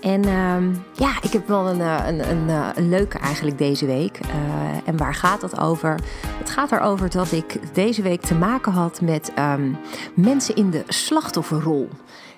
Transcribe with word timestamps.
En 0.00 0.24
ehm, 0.24 0.74
ja, 0.92 1.22
ik 1.22 1.32
heb 1.32 1.48
wel 1.48 1.68
een, 1.68 1.80
eh, 1.80 2.04
een, 2.06 2.48
eh, 2.48 2.68
een, 2.74 2.88
leuke 2.88 3.18
eigenlijk 3.18 3.58
deze 3.58 3.86
week. 3.86 4.20
Uh, 4.26 4.88
en 4.88 4.96
waar 4.96 5.14
gaat 5.14 5.40
dat 5.40 5.60
over? 5.60 6.00
Het 6.38 6.50
gaat 6.50 6.72
erover 6.72 7.10
dat 7.10 7.32
ik 7.32 7.74
deze 7.74 8.02
week 8.02 8.20
te 8.20 8.34
maken 8.34 8.72
had 8.72 9.00
met 9.00 9.32
um, 9.38 9.78
mensen 10.14 10.56
in 10.56 10.70
de 10.70 10.84
slachtofferrol. 10.86 11.88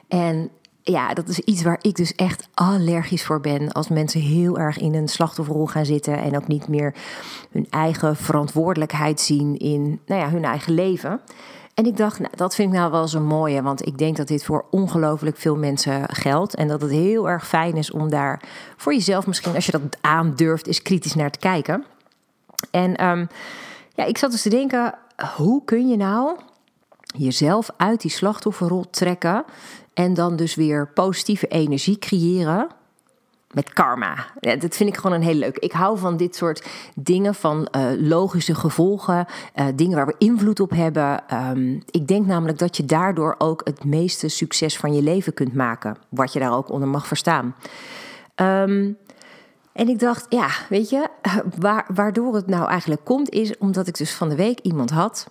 En 0.08 0.50
ja, 0.82 1.14
dat 1.14 1.28
is 1.28 1.38
iets 1.38 1.62
waar 1.62 1.78
ik 1.80 1.94
dus 1.94 2.14
echt 2.14 2.48
allergisch 2.54 3.24
voor 3.24 3.40
ben. 3.40 3.72
Als 3.72 3.88
mensen 3.88 4.20
heel 4.20 4.58
erg 4.58 4.78
in 4.78 4.94
een 4.94 5.08
slachtofferrol 5.08 5.66
gaan 5.66 5.84
zitten 5.84 6.18
en 6.18 6.36
ook 6.36 6.46
niet 6.46 6.68
meer 6.68 6.94
hun 7.50 7.66
eigen 7.70 8.16
verantwoordelijkheid 8.16 9.20
zien 9.20 9.56
in 9.56 10.00
nou 10.06 10.20
ja, 10.20 10.30
hun 10.30 10.44
eigen 10.44 10.74
leven. 10.74 11.20
En 11.80 11.86
ik 11.86 11.96
dacht, 11.96 12.18
nou, 12.18 12.32
dat 12.36 12.54
vind 12.54 12.72
ik 12.72 12.78
nou 12.78 12.90
wel 12.90 13.08
zo 13.08 13.20
mooie, 13.20 13.62
want 13.62 13.86
ik 13.86 13.98
denk 13.98 14.16
dat 14.16 14.28
dit 14.28 14.44
voor 14.44 14.64
ongelooflijk 14.70 15.36
veel 15.36 15.56
mensen 15.56 16.14
geldt. 16.14 16.54
En 16.54 16.68
dat 16.68 16.80
het 16.80 16.90
heel 16.90 17.28
erg 17.28 17.48
fijn 17.48 17.76
is 17.76 17.90
om 17.90 18.10
daar 18.10 18.42
voor 18.76 18.94
jezelf 18.94 19.26
misschien, 19.26 19.54
als 19.54 19.66
je 19.66 19.72
dat 19.72 19.82
aandurft, 20.00 20.66
eens 20.66 20.82
kritisch 20.82 21.14
naar 21.14 21.30
te 21.30 21.38
kijken. 21.38 21.84
En 22.70 23.06
um, 23.06 23.28
ja, 23.94 24.04
ik 24.04 24.18
zat 24.18 24.30
dus 24.30 24.42
te 24.42 24.48
denken, 24.48 24.94
hoe 25.36 25.64
kun 25.64 25.88
je 25.88 25.96
nou 25.96 26.36
jezelf 27.16 27.70
uit 27.76 28.00
die 28.00 28.10
slachtofferrol 28.10 28.90
trekken 28.90 29.44
en 29.94 30.14
dan 30.14 30.36
dus 30.36 30.54
weer 30.54 30.88
positieve 30.88 31.46
energie 31.46 31.98
creëren 31.98 32.68
met 33.50 33.72
karma. 33.72 34.26
Ja, 34.40 34.56
dat 34.56 34.76
vind 34.76 34.88
ik 34.88 34.96
gewoon 34.96 35.16
een 35.16 35.22
heel 35.22 35.34
leuk. 35.34 35.58
Ik 35.58 35.72
hou 35.72 35.98
van 35.98 36.16
dit 36.16 36.36
soort 36.36 36.68
dingen, 36.94 37.34
van 37.34 37.68
uh, 37.76 37.90
logische 37.96 38.54
gevolgen, 38.54 39.26
uh, 39.54 39.66
dingen 39.74 39.96
waar 39.96 40.06
we 40.06 40.14
invloed 40.18 40.60
op 40.60 40.70
hebben. 40.70 41.22
Um, 41.34 41.82
ik 41.90 42.08
denk 42.08 42.26
namelijk 42.26 42.58
dat 42.58 42.76
je 42.76 42.84
daardoor 42.84 43.34
ook 43.38 43.60
het 43.64 43.84
meeste 43.84 44.28
succes 44.28 44.76
van 44.76 44.94
je 44.94 45.02
leven 45.02 45.34
kunt 45.34 45.54
maken. 45.54 45.96
Wat 46.08 46.32
je 46.32 46.38
daar 46.38 46.52
ook 46.52 46.70
onder 46.70 46.88
mag 46.88 47.06
verstaan. 47.06 47.54
Um, 48.36 48.96
en 49.72 49.88
ik 49.88 49.98
dacht, 49.98 50.26
ja, 50.28 50.48
weet 50.68 50.90
je, 50.90 51.08
waar, 51.58 51.86
waardoor 51.94 52.34
het 52.34 52.46
nou 52.46 52.68
eigenlijk 52.68 53.04
komt, 53.04 53.30
is 53.30 53.58
omdat 53.58 53.86
ik 53.86 53.96
dus 53.96 54.14
van 54.14 54.28
de 54.28 54.36
week 54.36 54.58
iemand 54.60 54.90
had. 54.90 55.26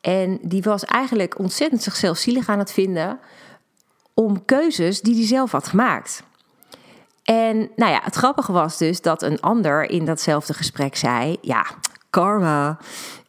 En 0.00 0.38
die 0.42 0.62
was 0.62 0.84
eigenlijk 0.84 1.38
ontzettend 1.38 1.82
zichzelf 1.82 2.16
zielig 2.16 2.48
aan 2.48 2.58
het 2.58 2.72
vinden 2.72 3.18
om 4.14 4.44
keuzes 4.44 5.00
die 5.00 5.14
hij 5.14 5.26
zelf 5.26 5.52
had 5.52 5.68
gemaakt. 5.68 6.22
En 7.30 7.70
nou 7.76 7.92
ja, 7.92 8.00
het 8.02 8.14
grappige 8.14 8.52
was 8.52 8.78
dus 8.78 9.00
dat 9.00 9.22
een 9.22 9.40
ander 9.40 9.90
in 9.90 10.04
datzelfde 10.04 10.54
gesprek 10.54 10.96
zei: 10.96 11.36
Ja, 11.40 11.66
karma. 12.10 12.78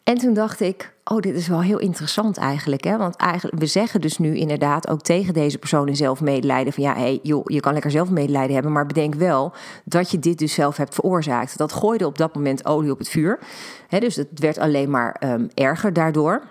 En 0.03 0.17
toen 0.17 0.33
dacht 0.33 0.59
ik: 0.59 0.93
Oh, 1.03 1.19
dit 1.19 1.35
is 1.35 1.47
wel 1.47 1.61
heel 1.61 1.79
interessant 1.79 2.37
eigenlijk. 2.37 2.83
Hè? 2.83 2.97
Want 2.97 3.15
eigenlijk, 3.15 3.59
we 3.59 3.65
zeggen 3.65 4.01
dus 4.01 4.17
nu 4.17 4.37
inderdaad 4.37 4.87
ook 4.87 5.01
tegen 5.01 5.33
deze 5.33 5.57
persoon 5.57 5.87
in 5.87 5.95
zelf 5.95 6.21
medelijden: 6.21 6.73
van 6.73 6.83
ja, 6.83 6.93
hey, 6.93 7.19
joh, 7.23 7.41
je 7.45 7.59
kan 7.59 7.73
lekker 7.73 7.91
zelf 7.91 8.09
medelijden 8.09 8.53
hebben, 8.53 8.71
maar 8.71 8.85
bedenk 8.85 9.15
wel 9.15 9.53
dat 9.85 10.11
je 10.11 10.19
dit 10.19 10.37
dus 10.37 10.53
zelf 10.53 10.77
hebt 10.77 10.95
veroorzaakt. 10.95 11.57
Dat 11.57 11.73
gooide 11.73 12.05
op 12.05 12.17
dat 12.17 12.35
moment 12.35 12.65
olie 12.65 12.91
op 12.91 12.99
het 12.99 13.09
vuur. 13.09 13.39
Hè, 13.87 13.99
dus 13.99 14.15
het 14.15 14.39
werd 14.39 14.57
alleen 14.57 14.89
maar 14.89 15.21
um, 15.23 15.49
erger 15.53 15.93
daardoor. 15.93 16.41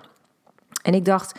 En 0.82 0.94
ik 0.94 1.04
dacht, 1.04 1.38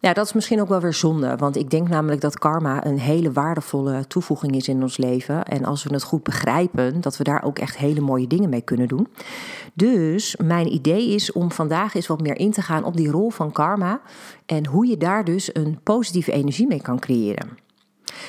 ja, 0.00 0.12
dat 0.12 0.26
is 0.26 0.32
misschien 0.32 0.60
ook 0.60 0.68
wel 0.68 0.80
weer 0.80 0.94
zonde. 0.94 1.36
Want 1.36 1.56
ik 1.56 1.70
denk 1.70 1.88
namelijk 1.88 2.20
dat 2.20 2.38
karma 2.38 2.86
een 2.86 2.98
hele 2.98 3.32
waardevolle 3.32 4.06
toevoeging 4.06 4.56
is 4.56 4.68
in 4.68 4.82
ons 4.82 4.96
leven. 4.96 5.44
En 5.44 5.64
als 5.64 5.84
we 5.84 5.92
het 5.92 6.02
goed 6.02 6.22
begrijpen, 6.22 7.00
dat 7.00 7.16
we 7.16 7.24
daar 7.24 7.42
ook 7.42 7.58
echt 7.58 7.76
hele 7.76 8.00
mooie 8.00 8.26
dingen 8.26 8.48
mee 8.48 8.60
kunnen 8.60 8.88
doen. 8.88 9.08
Dus 9.74 10.36
mijn 10.36 10.72
idee 10.72 11.08
is 11.08 11.32
om 11.32 11.52
vandaag 11.52 11.94
eens 11.94 12.06
wat 12.06 12.20
meer 12.20 12.36
in 12.36 12.52
te 12.52 12.62
gaan 12.62 12.84
op 12.84 12.96
die 12.96 13.10
rol 13.10 13.30
van 13.30 13.52
karma. 13.52 14.00
En 14.46 14.66
hoe 14.66 14.86
je 14.86 14.96
daar 14.96 15.24
dus 15.24 15.54
een 15.54 15.80
positieve 15.82 16.32
energie 16.32 16.66
mee 16.66 16.82
kan 16.82 16.98
creëren. 16.98 17.48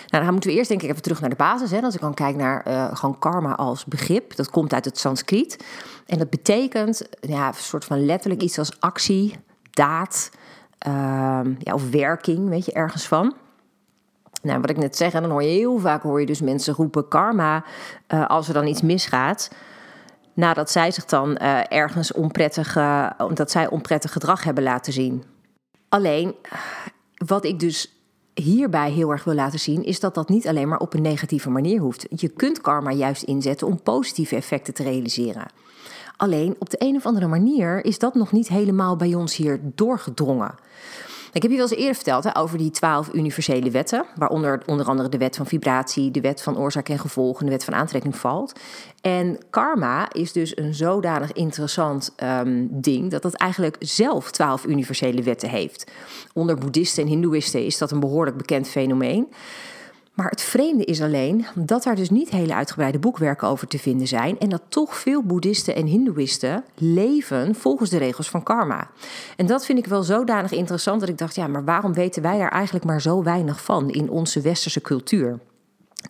Nou, 0.07 0.23
dan 0.23 0.31
moeten 0.31 0.49
we 0.49 0.55
eerst 0.55 0.69
denk 0.69 0.81
ik 0.81 0.89
even 0.89 1.01
terug 1.01 1.21
naar 1.21 1.29
de 1.29 1.35
basis. 1.35 1.71
Hè. 1.71 1.81
Als 1.81 1.95
ik 1.95 2.01
dan 2.01 2.13
kijk 2.13 2.35
naar 2.35 2.67
uh, 2.67 2.95
gewoon 2.95 3.19
karma 3.19 3.55
als 3.55 3.85
begrip. 3.85 4.35
Dat 4.35 4.49
komt 4.49 4.73
uit 4.73 4.85
het 4.85 4.99
Sanskriet. 4.99 5.65
En 6.05 6.17
dat 6.17 6.29
betekent 6.29 7.07
ja, 7.21 7.47
een 7.47 7.53
soort 7.53 7.85
van 7.85 8.05
letterlijk 8.05 8.41
iets 8.41 8.57
als 8.57 8.79
actie, 8.79 9.35
daad 9.71 10.29
uh, 10.87 11.41
ja, 11.59 11.73
of 11.73 11.89
werking, 11.89 12.49
weet 12.49 12.65
je, 12.65 12.71
ergens 12.71 13.07
van. 13.07 13.33
Nou, 14.41 14.61
wat 14.61 14.69
ik 14.69 14.77
net 14.77 14.97
zeg, 14.97 15.13
en 15.13 15.21
dan 15.21 15.31
hoor 15.31 15.43
je 15.43 15.49
heel 15.49 15.79
vaak 15.79 16.01
hoor 16.01 16.19
je 16.19 16.25
dus 16.25 16.41
mensen 16.41 16.73
roepen 16.73 17.07
karma 17.07 17.63
uh, 18.13 18.27
als 18.27 18.47
er 18.47 18.53
dan 18.53 18.67
iets 18.67 18.81
misgaat. 18.81 19.51
Nadat 20.33 20.71
zij 20.71 20.91
zich 20.91 21.05
dan 21.05 21.37
uh, 21.41 21.59
ergens 21.71 22.13
onprettig, 22.13 22.77
omdat 23.17 23.51
zij 23.51 23.69
onprettig 23.69 24.11
gedrag 24.11 24.43
hebben 24.43 24.63
laten 24.63 24.93
zien. 24.93 25.23
Alleen, 25.89 26.35
wat 27.25 27.43
ik 27.45 27.59
dus 27.59 27.93
hierbij 28.33 28.91
heel 28.91 29.11
erg 29.11 29.23
wil 29.23 29.33
laten 29.33 29.59
zien, 29.59 29.83
is 29.83 29.99
dat 29.99 30.15
dat 30.15 30.29
niet 30.29 30.47
alleen 30.47 30.67
maar 30.67 30.79
op 30.79 30.93
een 30.93 31.01
negatieve 31.01 31.49
manier 31.49 31.79
hoeft. 31.79 32.07
Je 32.09 32.29
kunt 32.29 32.61
karma 32.61 32.91
juist 32.91 33.23
inzetten 33.23 33.67
om 33.67 33.81
positieve 33.81 34.35
effecten 34.35 34.73
te 34.73 34.83
realiseren. 34.83 35.45
Alleen 36.19 36.55
op 36.59 36.69
de 36.69 36.77
een 36.79 36.95
of 36.95 37.05
andere 37.05 37.27
manier 37.27 37.85
is 37.85 37.99
dat 37.99 38.15
nog 38.15 38.31
niet 38.31 38.47
helemaal 38.47 38.95
bij 38.95 39.13
ons 39.13 39.35
hier 39.35 39.59
doorgedrongen. 39.63 40.55
Ik 41.33 41.41
heb 41.41 41.51
je 41.51 41.57
wel 41.57 41.67
eens 41.67 41.79
eerder 41.79 41.95
verteld 41.95 42.23
hè, 42.23 42.37
over 42.37 42.57
die 42.57 42.71
twaalf 42.71 43.13
universele 43.13 43.71
wetten, 43.71 44.05
waaronder 44.15 44.61
onder 44.65 44.85
andere 44.85 45.09
de 45.09 45.17
wet 45.17 45.35
van 45.35 45.45
vibratie, 45.45 46.11
de 46.11 46.21
wet 46.21 46.41
van 46.41 46.57
oorzaak 46.57 46.89
en 46.89 46.99
gevolg 46.99 47.39
en 47.39 47.45
de 47.45 47.51
wet 47.51 47.63
van 47.63 47.73
aantrekking 47.75 48.15
valt. 48.15 48.59
En 49.01 49.37
karma 49.49 50.11
is 50.11 50.31
dus 50.31 50.57
een 50.57 50.73
zodanig 50.73 51.31
interessant 51.31 52.13
um, 52.23 52.67
ding 52.71 53.11
dat 53.11 53.23
het 53.23 53.35
eigenlijk 53.35 53.75
zelf 53.79 54.31
twaalf 54.31 54.65
universele 54.65 55.23
wetten 55.23 55.49
heeft. 55.49 55.91
Onder 56.33 56.57
boeddhisten 56.57 57.03
en 57.03 57.09
hindoeïsten 57.09 57.65
is 57.65 57.77
dat 57.77 57.91
een 57.91 57.99
behoorlijk 57.99 58.37
bekend 58.37 58.67
fenomeen. 58.67 59.27
Maar 60.19 60.29
het 60.29 60.41
vreemde 60.41 60.85
is 60.85 61.01
alleen 61.01 61.45
dat 61.55 61.83
daar 61.83 61.95
dus 61.95 62.09
niet 62.09 62.29
hele 62.29 62.53
uitgebreide 62.53 62.99
boekwerken 62.99 63.47
over 63.47 63.67
te 63.67 63.79
vinden 63.79 64.07
zijn 64.07 64.39
en 64.39 64.49
dat 64.49 64.61
toch 64.69 64.95
veel 64.95 65.23
boeddhisten 65.23 65.75
en 65.75 65.85
hindoeïsten 65.85 66.63
leven 66.75 67.55
volgens 67.55 67.89
de 67.89 67.97
regels 67.97 68.29
van 68.29 68.43
karma. 68.43 68.89
En 69.35 69.45
dat 69.45 69.65
vind 69.65 69.79
ik 69.79 69.85
wel 69.85 70.03
zodanig 70.03 70.51
interessant 70.51 70.99
dat 70.99 71.09
ik 71.09 71.17
dacht, 71.17 71.35
ja, 71.35 71.47
maar 71.47 71.63
waarom 71.63 71.93
weten 71.93 72.21
wij 72.21 72.37
daar 72.37 72.51
eigenlijk 72.51 72.85
maar 72.85 73.01
zo 73.01 73.23
weinig 73.23 73.63
van 73.63 73.89
in 73.89 74.09
onze 74.09 74.41
westerse 74.41 74.81
cultuur? 74.81 75.39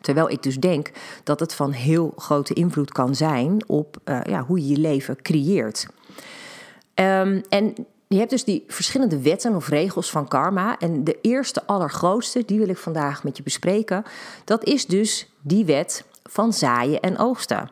Terwijl 0.01 0.29
ik 0.29 0.43
dus 0.43 0.59
denk 0.59 0.91
dat 1.23 1.39
het 1.39 1.53
van 1.53 1.71
heel 1.71 2.13
grote 2.15 2.53
invloed 2.53 2.91
kan 2.91 3.15
zijn 3.15 3.63
op 3.67 3.97
uh, 4.05 4.19
ja, 4.23 4.43
hoe 4.43 4.59
je 4.59 4.67
je 4.67 4.77
leven 4.77 5.21
creëert. 5.21 5.87
Um, 6.95 7.41
en 7.49 7.75
je 8.09 8.17
hebt 8.17 8.29
dus 8.29 8.43
die 8.43 8.63
verschillende 8.67 9.21
wetten 9.21 9.55
of 9.55 9.67
regels 9.67 10.09
van 10.09 10.27
karma. 10.27 10.77
En 10.77 11.03
de 11.03 11.17
eerste, 11.21 11.65
allergrootste, 11.65 12.45
die 12.45 12.57
wil 12.59 12.69
ik 12.69 12.77
vandaag 12.77 13.23
met 13.23 13.37
je 13.37 13.43
bespreken. 13.43 14.03
Dat 14.45 14.63
is 14.63 14.85
dus 14.85 15.31
die 15.41 15.65
wet 15.65 16.05
van 16.23 16.53
zaaien 16.53 16.99
en 16.99 17.17
oogsten. 17.17 17.69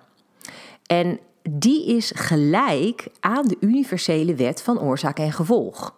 En 0.85 1.19
die 1.49 1.85
is 1.85 2.11
gelijk 2.15 3.07
aan 3.19 3.47
de 3.47 3.57
universele 3.59 4.35
wet 4.35 4.61
van 4.61 4.79
oorzaak 4.79 5.19
en 5.19 5.31
gevolg. 5.31 5.95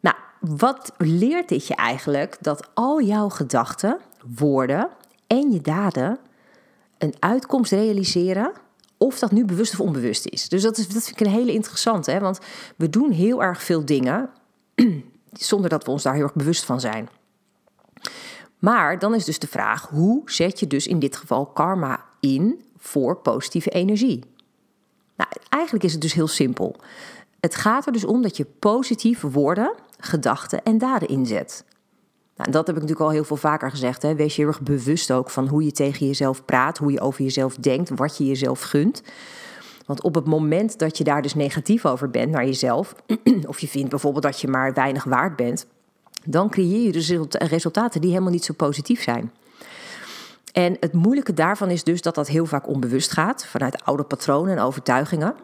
Nou, 0.00 0.16
wat 0.40 0.92
leert 0.98 1.48
dit 1.48 1.66
je 1.66 1.74
eigenlijk? 1.74 2.36
Dat 2.40 2.68
al 2.74 3.02
jouw 3.02 3.28
gedachten, 3.28 3.98
woorden 4.36 4.88
en 5.26 5.52
je 5.52 5.60
daden 5.60 6.18
een 6.98 7.14
uitkomst 7.18 7.72
realiseren 7.72 8.52
of 9.04 9.18
dat 9.18 9.32
nu 9.32 9.44
bewust 9.44 9.72
of 9.72 9.80
onbewust 9.80 10.26
is. 10.26 10.48
Dus 10.48 10.62
dat, 10.62 10.78
is, 10.78 10.88
dat 10.88 11.04
vind 11.04 11.20
ik 11.20 11.26
een 11.26 11.32
hele 11.32 11.52
interessante, 11.52 12.10
hè? 12.10 12.20
want 12.20 12.38
we 12.76 12.90
doen 12.90 13.10
heel 13.10 13.42
erg 13.42 13.62
veel 13.62 13.84
dingen 13.84 14.30
zonder 15.32 15.70
dat 15.70 15.84
we 15.84 15.90
ons 15.90 16.02
daar 16.02 16.14
heel 16.14 16.22
erg 16.22 16.34
bewust 16.34 16.64
van 16.64 16.80
zijn. 16.80 17.08
Maar 18.58 18.98
dan 18.98 19.14
is 19.14 19.24
dus 19.24 19.38
de 19.38 19.46
vraag: 19.46 19.88
hoe 19.88 20.22
zet 20.24 20.60
je 20.60 20.66
dus 20.66 20.86
in 20.86 20.98
dit 20.98 21.16
geval 21.16 21.46
karma 21.46 22.04
in 22.20 22.64
voor 22.76 23.16
positieve 23.16 23.70
energie? 23.70 24.24
Nou, 25.16 25.30
eigenlijk 25.48 25.84
is 25.84 25.92
het 25.92 26.00
dus 26.00 26.12
heel 26.12 26.28
simpel. 26.28 26.76
Het 27.40 27.54
gaat 27.54 27.86
er 27.86 27.92
dus 27.92 28.04
om 28.04 28.22
dat 28.22 28.36
je 28.36 28.44
positieve 28.44 29.30
woorden, 29.30 29.74
gedachten 29.98 30.62
en 30.62 30.78
daden 30.78 31.08
inzet. 31.08 31.64
Nou, 32.36 32.50
dat 32.50 32.66
heb 32.66 32.76
ik 32.76 32.82
natuurlijk 32.82 33.08
al 33.10 33.14
heel 33.14 33.24
veel 33.24 33.36
vaker 33.36 33.70
gezegd. 33.70 34.02
Hè. 34.02 34.14
Wees 34.14 34.36
je 34.36 34.42
heel 34.42 34.50
erg 34.50 34.60
bewust 34.60 35.12
ook 35.12 35.30
van 35.30 35.48
hoe 35.48 35.64
je 35.64 35.72
tegen 35.72 36.06
jezelf 36.06 36.44
praat, 36.44 36.78
hoe 36.78 36.92
je 36.92 37.00
over 37.00 37.22
jezelf 37.22 37.56
denkt, 37.56 37.90
wat 37.94 38.16
je 38.16 38.26
jezelf 38.26 38.60
gunt. 38.60 39.02
Want 39.86 40.02
op 40.02 40.14
het 40.14 40.26
moment 40.26 40.78
dat 40.78 40.98
je 40.98 41.04
daar 41.04 41.22
dus 41.22 41.34
negatief 41.34 41.86
over 41.86 42.10
bent 42.10 42.30
naar 42.30 42.44
jezelf, 42.44 42.94
of 43.46 43.58
je 43.58 43.68
vindt 43.68 43.90
bijvoorbeeld 43.90 44.24
dat 44.24 44.40
je 44.40 44.48
maar 44.48 44.74
weinig 44.74 45.04
waard 45.04 45.36
bent, 45.36 45.66
dan 46.24 46.50
creëer 46.50 46.82
je 46.82 46.92
dus 46.92 47.14
resultaten 47.30 48.00
die 48.00 48.10
helemaal 48.10 48.32
niet 48.32 48.44
zo 48.44 48.54
positief 48.54 49.02
zijn. 49.02 49.32
En 50.52 50.76
het 50.80 50.92
moeilijke 50.92 51.34
daarvan 51.34 51.70
is 51.70 51.84
dus 51.84 52.02
dat 52.02 52.14
dat 52.14 52.28
heel 52.28 52.46
vaak 52.46 52.68
onbewust 52.68 53.12
gaat, 53.12 53.46
vanuit 53.46 53.84
oude 53.84 54.02
patronen 54.02 54.56
en 54.56 54.62
overtuigingen. 54.62 55.34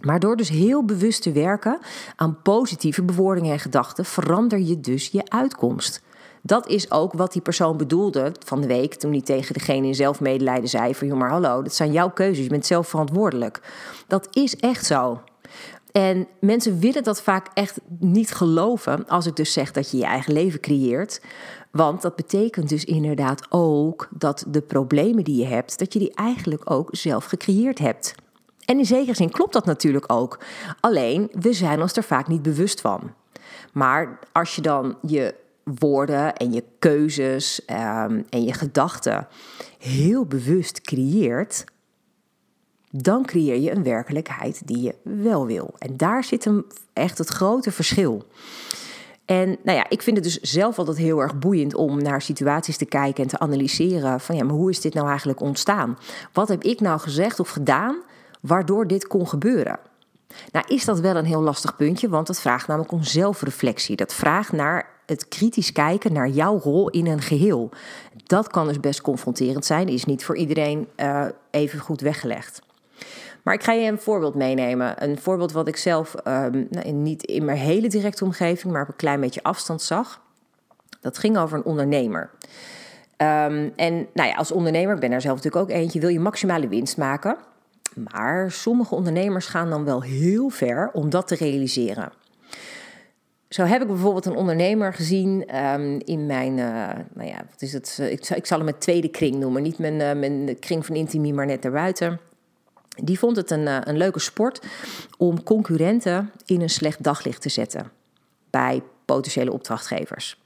Maar 0.00 0.20
door 0.20 0.36
dus 0.36 0.48
heel 0.48 0.84
bewust 0.84 1.22
te 1.22 1.32
werken 1.32 1.78
aan 2.16 2.42
positieve 2.42 3.02
bewoordingen 3.02 3.52
en 3.52 3.58
gedachten, 3.58 4.04
verander 4.04 4.58
je 4.58 4.80
dus 4.80 5.08
je 5.08 5.22
uitkomst. 5.28 6.02
Dat 6.42 6.68
is 6.68 6.90
ook 6.90 7.12
wat 7.12 7.32
die 7.32 7.42
persoon 7.42 7.76
bedoelde 7.76 8.32
van 8.44 8.60
de 8.60 8.66
week 8.66 8.94
toen 8.94 9.10
hij 9.10 9.22
tegen 9.22 9.54
degene 9.54 9.86
in 9.86 9.94
zelfmedelijden 9.94 10.68
zei 10.68 10.94
van 10.94 11.06
joh 11.06 11.18
maar 11.18 11.30
hallo, 11.30 11.62
dat 11.62 11.74
zijn 11.74 11.92
jouw 11.92 12.10
keuzes, 12.10 12.44
je 12.44 12.50
bent 12.50 12.66
zelf 12.66 12.88
verantwoordelijk. 12.88 13.60
Dat 14.06 14.28
is 14.30 14.56
echt 14.56 14.86
zo. 14.86 15.20
En 15.92 16.28
mensen 16.40 16.78
willen 16.78 17.02
dat 17.02 17.22
vaak 17.22 17.46
echt 17.54 17.80
niet 17.98 18.32
geloven 18.32 19.08
als 19.08 19.26
ik 19.26 19.36
dus 19.36 19.52
zeg 19.52 19.72
dat 19.72 19.90
je 19.90 19.96
je 19.96 20.04
eigen 20.04 20.32
leven 20.32 20.60
creëert. 20.60 21.20
Want 21.70 22.02
dat 22.02 22.16
betekent 22.16 22.68
dus 22.68 22.84
inderdaad 22.84 23.46
ook 23.48 24.08
dat 24.10 24.44
de 24.48 24.60
problemen 24.60 25.24
die 25.24 25.36
je 25.36 25.46
hebt, 25.46 25.78
dat 25.78 25.92
je 25.92 25.98
die 25.98 26.14
eigenlijk 26.14 26.70
ook 26.70 26.88
zelf 26.90 27.24
gecreëerd 27.24 27.78
hebt. 27.78 28.14
En 28.70 28.78
in 28.78 28.86
zekere 28.86 29.16
zin 29.16 29.30
klopt 29.30 29.52
dat 29.52 29.64
natuurlijk 29.64 30.12
ook. 30.12 30.38
Alleen, 30.80 31.28
we 31.32 31.52
zijn 31.52 31.80
ons 31.80 31.96
er 31.96 32.02
vaak 32.02 32.28
niet 32.28 32.42
bewust 32.42 32.80
van. 32.80 33.14
Maar 33.72 34.18
als 34.32 34.54
je 34.54 34.62
dan 34.62 34.96
je 35.06 35.34
woorden 35.64 36.34
en 36.34 36.52
je 36.52 36.64
keuzes 36.78 37.60
um, 37.66 38.24
en 38.28 38.44
je 38.44 38.52
gedachten 38.52 39.28
heel 39.78 40.26
bewust 40.26 40.80
creëert, 40.80 41.64
dan 42.90 43.24
creëer 43.24 43.58
je 43.58 43.70
een 43.70 43.82
werkelijkheid 43.82 44.66
die 44.66 44.82
je 44.82 44.94
wel 45.02 45.46
wil. 45.46 45.74
En 45.78 45.96
daar 45.96 46.24
zit 46.24 46.44
hem 46.44 46.66
echt 46.92 47.18
het 47.18 47.28
grote 47.28 47.72
verschil. 47.72 48.24
En 49.24 49.56
nou 49.62 49.78
ja, 49.78 49.86
ik 49.88 50.02
vind 50.02 50.16
het 50.16 50.24
dus 50.24 50.40
zelf 50.40 50.78
altijd 50.78 50.96
heel 50.96 51.18
erg 51.18 51.38
boeiend 51.38 51.74
om 51.74 52.02
naar 52.02 52.22
situaties 52.22 52.76
te 52.76 52.84
kijken 52.84 53.22
en 53.22 53.28
te 53.28 53.38
analyseren 53.38 54.20
van 54.20 54.36
ja, 54.36 54.44
maar 54.44 54.54
hoe 54.54 54.70
is 54.70 54.80
dit 54.80 54.94
nou 54.94 55.08
eigenlijk 55.08 55.40
ontstaan? 55.40 55.98
Wat 56.32 56.48
heb 56.48 56.62
ik 56.62 56.80
nou 56.80 57.00
gezegd 57.00 57.40
of 57.40 57.48
gedaan 57.48 58.02
waardoor 58.40 58.86
dit 58.86 59.06
kon 59.06 59.28
gebeuren? 59.28 59.78
Nou 60.52 60.64
is 60.68 60.84
dat 60.84 61.00
wel 61.00 61.16
een 61.16 61.24
heel 61.24 61.42
lastig 61.42 61.76
puntje, 61.76 62.08
want 62.08 62.26
dat 62.26 62.40
vraagt 62.40 62.66
namelijk 62.66 62.92
om 62.92 63.02
zelfreflectie. 63.02 63.96
Dat 63.96 64.14
vraagt 64.14 64.52
naar 64.52 64.88
het 65.06 65.28
kritisch 65.28 65.72
kijken 65.72 66.12
naar 66.12 66.28
jouw 66.28 66.58
rol 66.58 66.90
in 66.90 67.06
een 67.06 67.20
geheel. 67.20 67.70
Dat 68.26 68.48
kan 68.48 68.66
dus 68.66 68.80
best 68.80 69.00
confronterend 69.00 69.64
zijn, 69.64 69.88
is 69.88 70.04
niet 70.04 70.24
voor 70.24 70.36
iedereen 70.36 70.88
uh, 70.96 71.26
even 71.50 71.78
goed 71.78 72.00
weggelegd. 72.00 72.62
Maar 73.42 73.54
ik 73.54 73.62
ga 73.62 73.72
je 73.72 73.90
een 73.90 74.00
voorbeeld 74.00 74.34
meenemen. 74.34 75.04
Een 75.04 75.18
voorbeeld 75.18 75.52
wat 75.52 75.68
ik 75.68 75.76
zelf 75.76 76.14
um, 76.24 76.66
nou, 76.70 76.90
niet 76.90 77.22
in 77.22 77.44
mijn 77.44 77.58
hele 77.58 77.88
directe 77.88 78.24
omgeving, 78.24 78.72
maar 78.72 78.82
op 78.82 78.88
een 78.88 78.96
klein 78.96 79.20
beetje 79.20 79.42
afstand 79.42 79.82
zag. 79.82 80.20
Dat 81.00 81.18
ging 81.18 81.38
over 81.38 81.58
een 81.58 81.64
ondernemer. 81.64 82.30
Um, 83.16 83.72
en 83.76 84.06
nou 84.14 84.28
ja, 84.28 84.34
als 84.34 84.52
ondernemer, 84.52 84.98
ben 84.98 85.12
er 85.12 85.20
zelf 85.20 85.36
natuurlijk 85.36 85.64
ook 85.64 85.76
eentje, 85.76 86.00
wil 86.00 86.08
je 86.08 86.20
maximale 86.20 86.68
winst 86.68 86.96
maken. 86.96 87.36
Maar 87.94 88.50
sommige 88.50 88.94
ondernemers 88.94 89.46
gaan 89.46 89.70
dan 89.70 89.84
wel 89.84 90.02
heel 90.02 90.48
ver 90.48 90.90
om 90.92 91.10
dat 91.10 91.28
te 91.28 91.34
realiseren. 91.34 92.12
Zo 93.48 93.62
heb 93.64 93.80
ik 93.82 93.86
bijvoorbeeld 93.86 94.26
een 94.26 94.36
ondernemer 94.36 94.94
gezien 94.94 95.56
um, 95.56 96.00
in 96.04 96.26
mijn, 96.26 96.56
uh, 96.58 96.88
nou 97.14 97.28
ja, 97.28 97.44
wat 97.50 97.62
is 97.62 97.72
het? 97.72 97.98
Ik, 98.02 98.28
ik, 98.28 98.46
zal 98.46 98.56
hem 98.56 98.66
mijn 98.66 98.78
tweede 98.78 99.08
kring 99.08 99.36
noemen. 99.36 99.62
Niet 99.62 99.78
mijn, 99.78 99.94
uh, 99.94 100.12
mijn 100.12 100.58
kring 100.58 100.86
van 100.86 100.96
intimie, 100.96 101.34
maar 101.34 101.46
net 101.46 101.62
daarbuiten. 101.62 102.20
Die 103.02 103.18
vond 103.18 103.36
het 103.36 103.50
een, 103.50 103.88
een 103.88 103.96
leuke 103.96 104.18
sport 104.18 104.62
om 105.18 105.42
concurrenten 105.42 106.30
in 106.44 106.60
een 106.60 106.70
slecht 106.70 107.02
daglicht 107.02 107.42
te 107.42 107.48
zetten 107.48 107.90
bij 108.50 108.82
potentiële 109.04 109.52
opdrachtgevers. 109.52 110.40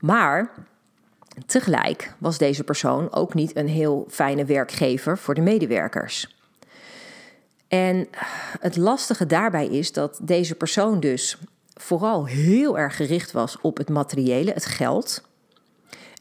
Maar 0.00 0.50
tegelijk 1.46 2.14
was 2.18 2.38
deze 2.38 2.64
persoon 2.64 3.12
ook 3.12 3.34
niet 3.34 3.56
een 3.56 3.68
heel 3.68 4.06
fijne 4.08 4.44
werkgever 4.44 5.18
voor 5.18 5.34
de 5.34 5.40
medewerkers. 5.40 6.39
En 7.70 8.08
het 8.60 8.76
lastige 8.76 9.26
daarbij 9.26 9.66
is 9.66 9.92
dat 9.92 10.18
deze 10.22 10.54
persoon 10.54 11.00
dus 11.00 11.38
vooral 11.74 12.26
heel 12.26 12.78
erg 12.78 12.96
gericht 12.96 13.32
was 13.32 13.60
op 13.60 13.76
het 13.76 13.88
materiële, 13.88 14.52
het 14.52 14.66
geld. 14.66 15.28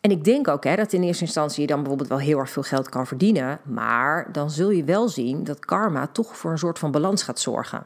En 0.02 0.12
ik 0.12 0.24
denk 0.24 0.48
ook 0.48 0.64
hè, 0.64 0.76
dat 0.76 0.94
in 0.94 1.04
eerste 1.04 1.24
instantie 1.24 1.62
je 1.62 1.68
dan 1.68 1.80
bijvoorbeeld 1.80 2.10
wel 2.10 2.20
heel 2.20 2.40
erg 2.40 2.50
veel 2.50 2.64
geld 2.64 2.90
kan 2.90 3.08
verdienen. 3.08 3.60
Maar 3.64 4.32
dan 4.32 4.52
zul 4.52 4.70
je 4.70 4.84
wel 4.84 5.08
zien 5.08 5.44
dat 5.44 5.66
karma 5.66 6.08
toch 6.08 6.38
voor 6.38 6.52
een 6.52 6.58
soort 6.58 6.80
van 6.80 6.92
balans 6.92 7.24
gaat 7.24 7.40
zorgen. 7.40 7.86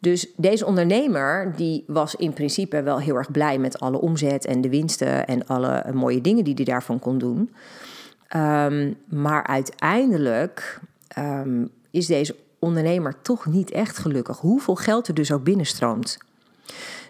Dus 0.00 0.28
deze 0.36 0.66
ondernemer 0.66 1.56
die 1.56 1.84
was 1.86 2.14
in 2.14 2.32
principe 2.32 2.82
wel 2.82 3.00
heel 3.00 3.16
erg 3.16 3.30
blij 3.30 3.58
met 3.58 3.80
alle 3.80 4.00
omzet 4.00 4.46
en 4.46 4.60
de 4.60 4.68
winsten 4.68 5.26
en 5.26 5.46
alle 5.46 5.84
mooie 5.92 6.20
dingen 6.20 6.44
die 6.44 6.54
hij 6.54 6.64
daarvan 6.64 6.98
kon 6.98 7.18
doen. 7.18 7.54
Um, 8.36 8.96
maar 9.08 9.46
uiteindelijk 9.46 10.80
um, 11.18 11.70
is 11.90 12.06
deze 12.06 12.36
ondernemer 12.58 13.22
toch 13.22 13.46
niet 13.46 13.70
echt 13.70 13.98
gelukkig. 13.98 14.38
Hoeveel 14.38 14.74
geld 14.74 15.08
er 15.08 15.14
dus 15.14 15.32
ook 15.32 15.42
binnenstroomt. 15.44 16.18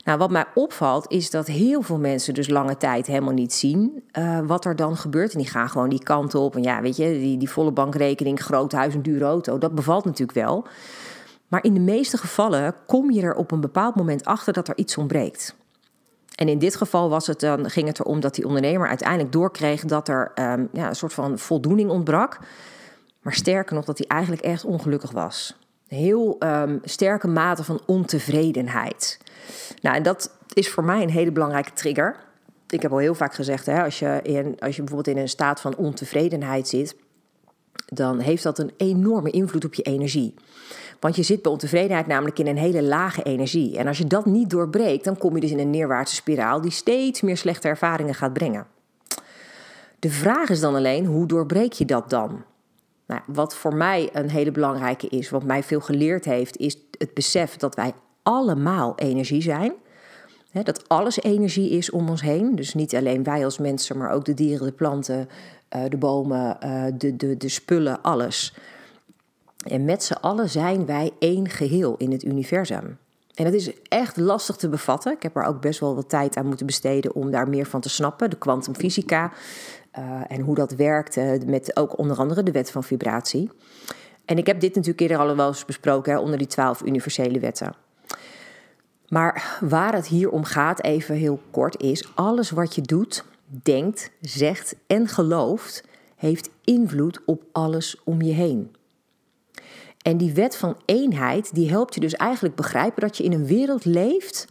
Nou, 0.04 0.18
wat 0.18 0.30
mij 0.30 0.44
opvalt 0.54 1.10
is 1.10 1.30
dat 1.30 1.46
heel 1.46 1.82
veel 1.82 1.98
mensen 1.98 2.34
dus 2.34 2.48
lange 2.48 2.76
tijd 2.76 3.06
helemaal 3.06 3.32
niet 3.32 3.52
zien 3.52 4.02
uh, 4.12 4.40
wat 4.46 4.64
er 4.64 4.76
dan 4.76 4.96
gebeurt. 4.96 5.32
En 5.32 5.38
die 5.38 5.48
gaan 5.48 5.68
gewoon 5.68 5.88
die 5.88 6.02
kant 6.02 6.34
op. 6.34 6.56
En 6.56 6.62
ja, 6.62 6.80
weet 6.80 6.96
je, 6.96 7.04
die, 7.04 7.38
die 7.38 7.50
volle 7.50 7.72
bankrekening, 7.72 8.40
groot 8.40 8.72
huis, 8.72 8.94
een 8.94 9.02
dure 9.02 9.24
auto, 9.24 9.58
dat 9.58 9.74
bevalt 9.74 10.04
natuurlijk 10.04 10.38
wel. 10.38 10.66
Maar 11.48 11.64
in 11.64 11.74
de 11.74 11.80
meeste 11.80 12.18
gevallen 12.18 12.74
kom 12.86 13.10
je 13.10 13.22
er 13.22 13.34
op 13.34 13.50
een 13.50 13.60
bepaald 13.60 13.94
moment 13.94 14.24
achter 14.24 14.52
dat 14.52 14.68
er 14.68 14.76
iets 14.76 14.96
ontbreekt. 14.96 15.54
En 16.34 16.48
in 16.48 16.58
dit 16.58 16.76
geval 16.76 17.08
was 17.08 17.26
het 17.26 17.40
dan, 17.40 17.70
ging 17.70 17.86
het 17.86 18.00
erom 18.00 18.20
dat 18.20 18.34
die 18.34 18.46
ondernemer 18.46 18.88
uiteindelijk 18.88 19.32
doorkreeg 19.32 19.84
dat 19.84 20.08
er 20.08 20.32
um, 20.34 20.68
ja, 20.72 20.88
een 20.88 20.96
soort 20.96 21.12
van 21.12 21.38
voldoening 21.38 21.90
ontbrak. 21.90 22.38
Maar 23.28 23.36
sterker 23.36 23.75
nog, 23.75 23.84
dat 23.84 23.98
hij 23.98 24.06
eigenlijk 24.06 24.42
echt 24.42 24.64
ongelukkig 24.64 25.10
was. 25.10 25.56
Heel 25.88 26.36
um, 26.38 26.80
sterke 26.84 27.28
mate 27.28 27.64
van 27.64 27.80
ontevredenheid. 27.86 29.19
Nou, 29.82 29.96
en 29.96 30.02
dat 30.02 30.36
is 30.52 30.70
voor 30.70 30.84
mij 30.84 31.02
een 31.02 31.10
hele 31.10 31.32
belangrijke 31.32 31.72
trigger. 31.72 32.16
Ik 32.69 32.82
heb 32.82 32.92
al 32.92 32.98
heel 32.98 33.14
vaak 33.14 33.34
gezegd, 33.34 33.66
hè, 33.66 33.82
als, 33.82 33.98
je 33.98 34.20
in, 34.22 34.56
als 34.58 34.76
je 34.76 34.82
bijvoorbeeld 34.82 35.16
in 35.16 35.22
een 35.22 35.28
staat 35.28 35.60
van 35.60 35.76
ontevredenheid 35.76 36.69
zit, 36.69 36.96
dan 37.86 38.19
heeft 38.19 38.42
dat 38.42 38.58
een 38.58 38.72
enorme 38.76 39.30
invloed 39.30 39.64
op 39.64 39.75
je 39.75 39.82
energie. 39.82 40.34
Want 41.00 41.16
je 41.16 41.22
zit 41.22 41.42
bij 41.42 41.52
ontevredenheid 41.52 42.06
namelijk 42.06 42.38
in 42.38 42.46
een 42.46 42.58
hele 42.58 42.82
lage 42.82 43.22
energie. 43.22 43.78
En 43.78 43.86
als 43.86 43.98
je 43.98 44.06
dat 44.06 44.26
niet 44.26 44.50
doorbreekt, 44.50 45.04
dan 45.04 45.19
kom 45.19 45.34
je 45.34 45.40
dus 45.40 45.50
in 45.50 45.58
een 45.58 45.70
neerwaartse 45.70 46.14
spiraal 46.14 46.60
die 46.60 46.70
steeds 46.70 47.20
meer 47.20 47.36
slechte 47.36 47.69
ervaringen 47.69 48.14
gaat 48.14 48.32
brengen. 48.32 48.66
De 49.98 50.10
vraag 50.10 50.48
is 50.48 50.60
dan 50.60 50.75
alleen, 50.75 51.06
hoe 51.06 51.26
doorbreek 51.26 51.72
je 51.72 51.84
dat 51.84 52.10
dan? 52.10 52.44
Nou, 53.08 53.20
wat 53.26 53.54
voor 53.54 53.75
mij 53.75 54.11
een 54.12 54.30
hele 54.30 54.50
belangrijke 54.50 55.09
is, 55.09 55.30
wat 55.30 55.44
mij 55.44 55.62
veel 55.62 55.80
geleerd 55.80 56.25
heeft, 56.25 56.56
is 56.56 56.76
het 56.99 57.14
besef 57.14 57.56
dat 57.56 57.75
wij 57.75 57.92
allemaal 58.23 58.94
energie 58.97 59.42
zijn. 59.42 59.73
dat 60.52 60.88
alles 60.88 61.21
energie 61.21 61.71
is 61.71 61.90
om 61.90 62.09
ons 62.09 62.23
heen. 62.23 62.54
Dus 62.54 62.75
niet 62.75 62.94
alleen 62.94 63.23
wij 63.23 63.44
als 63.44 63.59
mensen, 63.59 63.99
maar 63.99 64.11
ook 64.11 64.25
de 64.25 64.35
dieren, 64.35 64.66
de 64.66 64.73
planten, 64.73 65.28
eh, 65.68 65.82
de 65.88 65.97
bomen, 65.97 66.61
eh, 66.61 66.85
de, 66.94 67.16
de, 67.16 67.37
de 67.37 67.49
spullen, 67.49 68.02
alles. 68.02 68.54
En 69.66 69.85
met 69.85 70.02
z'n 70.02 70.12
allen 70.12 70.49
zijn 70.49 70.87
wij 70.87 71.11
één 71.18 71.49
geheel 71.49 71.97
in 71.97 72.12
het 72.12 72.25
universum. 72.25 72.99
En 73.35 73.44
dat 73.44 73.52
is 73.52 73.73
echt 73.82 74.16
lastig 74.16 74.56
te 74.56 74.68
bevatten. 74.68 75.12
Ik 75.12 75.23
heb 75.23 75.37
er 75.37 75.44
ook 75.44 75.61
best 75.61 75.80
wel 75.80 75.94
wat 75.94 76.09
tijd 76.09 76.37
aan 76.37 76.47
moeten 76.47 76.66
besteden 76.66 77.14
om 77.14 77.30
daar 77.30 77.49
meer 77.49 77.66
van 77.66 77.80
te 77.80 77.88
snappen. 77.88 78.30
De 78.30 78.38
kwantumfysica 78.38 79.32
uh, 79.99 80.21
en 80.28 80.40
hoe 80.40 80.55
dat 80.55 80.73
werkt, 80.73 81.47
met 81.47 81.76
ook 81.76 81.99
onder 81.99 82.17
andere 82.17 82.43
de 82.43 82.52
wet 82.52 82.71
van 82.71 82.85
vibratie. 82.85 83.50
En 84.25 84.38
ik 84.38 84.47
heb 84.47 84.61
dit 84.61 84.75
natuurlijk 84.75 85.00
eerder 85.00 85.19
al 85.19 85.37
wel 85.37 85.49
eens 85.49 85.64
besproken 85.64 86.12
hè, 86.12 86.19
onder 86.19 86.38
die 86.38 86.47
twaalf 86.47 86.83
universele 86.83 87.38
wetten. 87.38 87.75
Maar 89.09 89.59
waar 89.61 89.95
het 89.95 90.07
hier 90.07 90.31
om 90.31 90.45
gaat, 90.45 90.83
even 90.83 91.14
heel 91.14 91.40
kort, 91.50 91.83
is 91.83 92.11
alles 92.14 92.50
wat 92.50 92.75
je 92.75 92.81
doet, 92.81 93.25
denkt, 93.47 94.11
zegt 94.21 94.76
en 94.87 95.09
gelooft, 95.09 95.85
heeft 96.17 96.50
invloed 96.64 97.21
op 97.25 97.43
alles 97.52 98.00
om 98.05 98.23
je 98.23 98.33
heen. 98.33 98.76
En 100.02 100.17
die 100.17 100.33
wet 100.33 100.57
van 100.57 100.76
eenheid, 100.85 101.55
die 101.55 101.71
helpt 101.71 101.95
je 101.95 102.00
dus 102.00 102.14
eigenlijk 102.14 102.55
begrijpen 102.55 103.00
dat 103.02 103.17
je 103.17 103.25
in 103.25 103.33
een 103.33 103.47
wereld 103.47 103.85
leeft 103.85 104.49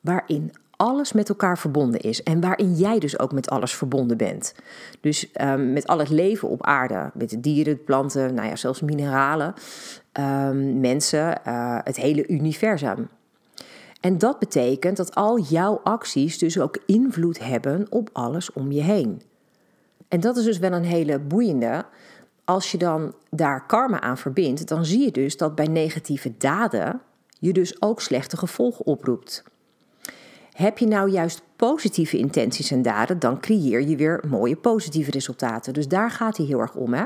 waarin 0.00 0.52
alles 0.76 1.12
met 1.12 1.28
elkaar 1.28 1.58
verbonden 1.58 2.00
is. 2.00 2.22
En 2.22 2.40
waarin 2.40 2.74
jij 2.74 2.98
dus 2.98 3.18
ook 3.18 3.32
met 3.32 3.50
alles 3.50 3.74
verbonden 3.74 4.16
bent. 4.16 4.54
Dus 5.00 5.30
um, 5.40 5.72
met 5.72 5.86
al 5.86 5.98
het 5.98 6.08
leven 6.08 6.48
op 6.48 6.66
aarde. 6.66 7.10
Met 7.14 7.30
de 7.30 7.40
dieren, 7.40 7.84
planten, 7.84 8.34
nou 8.34 8.48
ja, 8.48 8.56
zelfs 8.56 8.80
mineralen, 8.80 9.54
um, 10.12 10.80
mensen, 10.80 11.40
uh, 11.46 11.78
het 11.82 11.96
hele 11.96 12.26
universum. 12.26 13.08
En 14.00 14.18
dat 14.18 14.38
betekent 14.38 14.96
dat 14.96 15.14
al 15.14 15.40
jouw 15.40 15.80
acties 15.82 16.38
dus 16.38 16.58
ook 16.58 16.78
invloed 16.86 17.38
hebben 17.38 17.86
op 17.90 18.10
alles 18.12 18.52
om 18.52 18.72
je 18.72 18.82
heen. 18.82 19.22
En 20.08 20.20
dat 20.20 20.36
is 20.36 20.44
dus 20.44 20.58
wel 20.58 20.72
een 20.72 20.84
hele 20.84 21.18
boeiende. 21.18 21.84
Als 22.44 22.70
je 22.70 22.78
dan 22.78 23.14
daar 23.30 23.66
karma 23.66 24.00
aan 24.00 24.18
verbindt, 24.18 24.68
dan 24.68 24.84
zie 24.84 25.04
je 25.04 25.10
dus 25.10 25.36
dat 25.36 25.54
bij 25.54 25.66
negatieve 25.66 26.32
daden 26.38 27.00
je 27.38 27.52
dus 27.52 27.82
ook 27.82 28.00
slechte 28.00 28.36
gevolgen 28.36 28.86
oproept. 28.86 29.44
Heb 30.54 30.78
je 30.78 30.86
nou 30.86 31.10
juist 31.10 31.42
positieve 31.56 32.18
intenties 32.18 32.70
en 32.70 32.82
daden, 32.82 33.18
dan 33.18 33.40
creëer 33.40 33.82
je 33.82 33.96
weer 33.96 34.24
mooie 34.28 34.56
positieve 34.56 35.10
resultaten. 35.10 35.72
Dus 35.72 35.88
daar 35.88 36.10
gaat 36.10 36.36
hij 36.36 36.46
heel 36.46 36.60
erg 36.60 36.74
om. 36.74 36.94
Hè? 36.94 37.04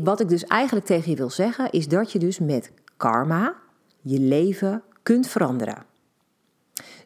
Wat 0.00 0.20
ik 0.20 0.28
dus 0.28 0.44
eigenlijk 0.44 0.86
tegen 0.86 1.10
je 1.10 1.16
wil 1.16 1.30
zeggen, 1.30 1.70
is 1.70 1.88
dat 1.88 2.12
je 2.12 2.18
dus 2.18 2.38
met 2.38 2.72
karma 2.96 3.54
je 4.00 4.20
leven 4.20 4.82
kunt 5.02 5.26
veranderen. 5.26 5.84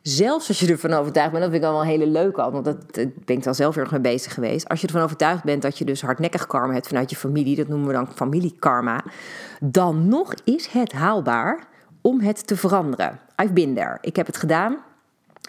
Zelfs 0.02 0.48
als 0.48 0.60
je 0.60 0.66
ervan 0.66 0.92
overtuigd 0.92 1.30
bent, 1.30 1.42
dat 1.42 1.52
vind 1.52 1.64
ik 1.64 1.70
wel 1.70 1.80
een 1.80 1.86
hele 1.86 2.06
leuke 2.06 2.42
al, 2.42 2.52
want 2.52 2.64
dat, 2.64 2.92
ben 2.92 3.36
ik 3.36 3.42
dan 3.42 3.54
zelf 3.54 3.76
erg 3.76 3.90
mee 3.90 4.00
bezig 4.00 4.34
geweest. 4.34 4.68
Als 4.68 4.80
je 4.80 4.86
ervan 4.86 5.02
overtuigd 5.02 5.44
bent 5.44 5.62
dat 5.62 5.78
je 5.78 5.84
dus 5.84 6.02
hardnekkig 6.02 6.46
karma 6.46 6.72
hebt 6.72 6.86
vanuit 6.86 7.10
je 7.10 7.16
familie, 7.16 7.56
dat 7.56 7.68
noemen 7.68 7.86
we 7.86 7.92
dan 7.92 8.08
familiekarma, 8.14 9.04
dan 9.60 10.08
nog 10.08 10.34
is 10.44 10.66
het 10.66 10.92
haalbaar 10.92 11.66
om 12.00 12.20
het 12.20 12.46
te 12.46 12.56
veranderen. 12.56 13.20
I've 13.42 13.52
been 13.52 13.75
there. 13.75 13.98
Ik 14.00 14.16
heb 14.16 14.26
het 14.26 14.36
gedaan. 14.36 14.76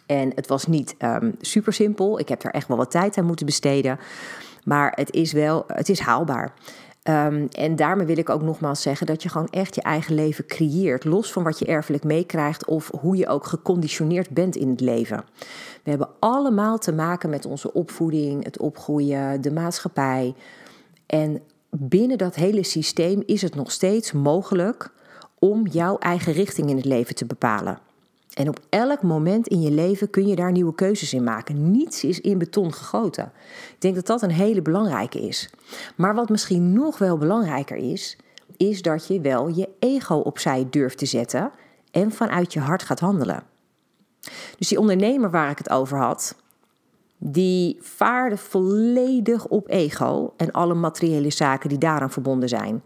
En 0.07 0.31
het 0.35 0.47
was 0.47 0.65
niet 0.65 0.95
um, 0.99 1.35
super 1.39 1.73
simpel. 1.73 2.19
Ik 2.19 2.29
heb 2.29 2.43
er 2.43 2.51
echt 2.51 2.67
wel 2.67 2.77
wat 2.77 2.91
tijd 2.91 3.17
aan 3.17 3.25
moeten 3.25 3.45
besteden. 3.45 3.99
Maar 4.63 4.91
het 4.95 5.11
is 5.11 5.31
wel, 5.31 5.63
het 5.67 5.89
is 5.89 5.99
haalbaar. 5.99 6.53
Um, 7.03 7.47
en 7.51 7.75
daarmee 7.75 8.05
wil 8.05 8.17
ik 8.17 8.29
ook 8.29 8.41
nogmaals 8.41 8.81
zeggen 8.81 9.07
dat 9.07 9.23
je 9.23 9.29
gewoon 9.29 9.49
echt 9.49 9.75
je 9.75 9.81
eigen 9.81 10.15
leven 10.15 10.45
creëert. 10.45 11.03
Los 11.03 11.31
van 11.31 11.43
wat 11.43 11.59
je 11.59 11.65
erfelijk 11.65 12.03
meekrijgt 12.03 12.65
of 12.65 12.91
hoe 12.99 13.17
je 13.17 13.27
ook 13.27 13.45
geconditioneerd 13.45 14.29
bent 14.29 14.55
in 14.55 14.69
het 14.69 14.81
leven. 14.81 15.23
We 15.83 15.89
hebben 15.89 16.09
allemaal 16.19 16.77
te 16.77 16.93
maken 16.93 17.29
met 17.29 17.45
onze 17.45 17.73
opvoeding, 17.73 18.43
het 18.43 18.59
opgroeien, 18.59 19.41
de 19.41 19.51
maatschappij. 19.51 20.35
En 21.05 21.41
binnen 21.69 22.17
dat 22.17 22.35
hele 22.35 22.63
systeem 22.63 23.23
is 23.25 23.41
het 23.41 23.55
nog 23.55 23.71
steeds 23.71 24.11
mogelijk 24.11 24.91
om 25.39 25.67
jouw 25.67 25.97
eigen 25.97 26.33
richting 26.33 26.69
in 26.69 26.75
het 26.75 26.85
leven 26.85 27.15
te 27.15 27.25
bepalen. 27.25 27.79
En 28.37 28.49
op 28.49 28.59
elk 28.69 29.01
moment 29.01 29.47
in 29.47 29.61
je 29.61 29.71
leven 29.71 30.09
kun 30.09 30.27
je 30.27 30.35
daar 30.35 30.51
nieuwe 30.51 30.75
keuzes 30.75 31.13
in 31.13 31.23
maken. 31.23 31.71
Niets 31.71 32.03
is 32.03 32.21
in 32.21 32.37
beton 32.37 32.73
gegoten. 32.73 33.31
Ik 33.69 33.75
denk 33.81 33.95
dat 33.95 34.05
dat 34.05 34.21
een 34.21 34.31
hele 34.31 34.61
belangrijke 34.61 35.19
is. 35.27 35.49
Maar 35.95 36.15
wat 36.15 36.29
misschien 36.29 36.73
nog 36.73 36.97
wel 36.97 37.17
belangrijker 37.17 37.77
is, 37.77 38.17
is 38.57 38.81
dat 38.81 39.07
je 39.07 39.21
wel 39.21 39.47
je 39.47 39.69
ego 39.79 40.15
opzij 40.15 40.67
durft 40.69 40.97
te 40.97 41.05
zetten 41.05 41.51
en 41.91 42.11
vanuit 42.11 42.53
je 42.53 42.59
hart 42.59 42.83
gaat 42.83 42.99
handelen. 42.99 43.43
Dus 44.57 44.67
die 44.67 44.79
ondernemer 44.79 45.31
waar 45.31 45.49
ik 45.49 45.57
het 45.57 45.69
over 45.69 45.97
had, 45.97 46.35
die 47.17 47.77
vaarde 47.81 48.37
volledig 48.37 49.47
op 49.47 49.69
ego 49.69 50.33
en 50.35 50.51
alle 50.51 50.73
materiële 50.73 51.31
zaken 51.31 51.69
die 51.69 51.77
daaraan 51.77 52.11
verbonden 52.11 52.49
zijn. 52.49 52.81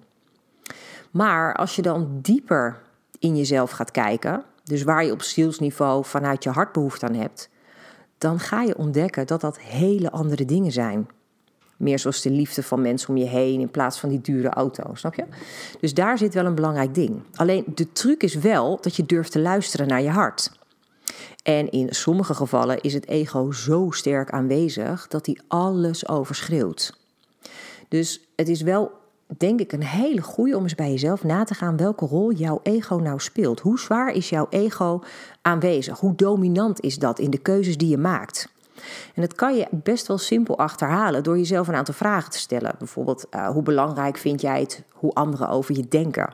Maar 1.12 1.55
als 1.55 1.75
je 1.75 1.81
dan 1.81 2.20
dieper 2.22 2.81
in 3.20 3.38
jezelf 3.38 3.72
gaat 3.72 3.91
kijken, 3.91 4.43
dus 4.63 4.83
waar 4.83 5.05
je 5.05 5.11
op 5.11 5.21
zielsniveau 5.21 6.05
vanuit 6.05 6.43
je 6.43 6.49
hart 6.49 6.71
behoefte 6.71 7.05
aan 7.07 7.13
hebt, 7.13 7.49
dan 8.17 8.39
ga 8.39 8.61
je 8.61 8.77
ontdekken 8.77 9.27
dat 9.27 9.41
dat 9.41 9.59
hele 9.59 10.11
andere 10.11 10.45
dingen 10.45 10.71
zijn. 10.71 11.09
Meer 11.77 11.99
zoals 11.99 12.21
de 12.21 12.29
liefde 12.29 12.63
van 12.63 12.81
mensen 12.81 13.09
om 13.09 13.17
je 13.17 13.25
heen 13.25 13.59
in 13.59 13.71
plaats 13.71 13.99
van 13.99 14.09
die 14.09 14.21
dure 14.21 14.49
auto, 14.49 14.95
snap 14.95 15.13
je? 15.13 15.25
Dus 15.79 15.93
daar 15.93 16.17
zit 16.17 16.33
wel 16.33 16.45
een 16.45 16.55
belangrijk 16.55 16.95
ding. 16.95 17.21
Alleen 17.35 17.63
de 17.75 17.91
truc 17.91 18.23
is 18.23 18.35
wel 18.35 18.77
dat 18.81 18.95
je 18.95 19.05
durft 19.05 19.31
te 19.31 19.39
luisteren 19.39 19.87
naar 19.87 20.01
je 20.01 20.09
hart. 20.09 20.51
En 21.43 21.69
in 21.69 21.87
sommige 21.89 22.33
gevallen 22.33 22.81
is 22.81 22.93
het 22.93 23.07
ego 23.07 23.51
zo 23.51 23.87
sterk 23.91 24.31
aanwezig 24.31 25.07
dat 25.07 25.25
hij 25.25 25.39
alles 25.47 26.07
overschreeuwt. 26.07 26.99
Dus 27.87 28.21
het 28.35 28.49
is 28.49 28.61
wel 28.61 28.91
denk 29.38 29.59
ik 29.59 29.71
een 29.71 29.83
hele 29.83 30.21
goede 30.21 30.57
om 30.57 30.63
eens 30.63 30.75
bij 30.75 30.89
jezelf 30.89 31.23
na 31.23 31.43
te 31.43 31.53
gaan 31.53 31.77
welke 31.77 32.05
rol 32.05 32.31
jouw 32.31 32.59
ego 32.63 32.95
nou 32.95 33.19
speelt. 33.19 33.59
Hoe 33.59 33.79
zwaar 33.79 34.11
is 34.11 34.29
jouw 34.29 34.47
ego 34.50 35.01
aanwezig? 35.41 36.00
Hoe 36.00 36.15
dominant 36.15 36.81
is 36.81 36.97
dat 36.97 37.19
in 37.19 37.29
de 37.29 37.38
keuzes 37.38 37.77
die 37.77 37.89
je 37.89 37.97
maakt? 37.97 38.50
En 39.15 39.21
dat 39.21 39.35
kan 39.35 39.55
je 39.55 39.67
best 39.71 40.07
wel 40.07 40.17
simpel 40.17 40.57
achterhalen 40.57 41.23
door 41.23 41.38
jezelf 41.38 41.67
een 41.67 41.75
aantal 41.75 41.93
vragen 41.93 42.31
te 42.31 42.38
stellen. 42.38 42.75
Bijvoorbeeld, 42.77 43.25
uh, 43.35 43.47
hoe 43.50 43.63
belangrijk 43.63 44.17
vind 44.17 44.41
jij 44.41 44.59
het 44.59 44.83
hoe 44.89 45.13
anderen 45.13 45.50
over 45.50 45.75
je 45.75 45.88
denken? 45.88 46.33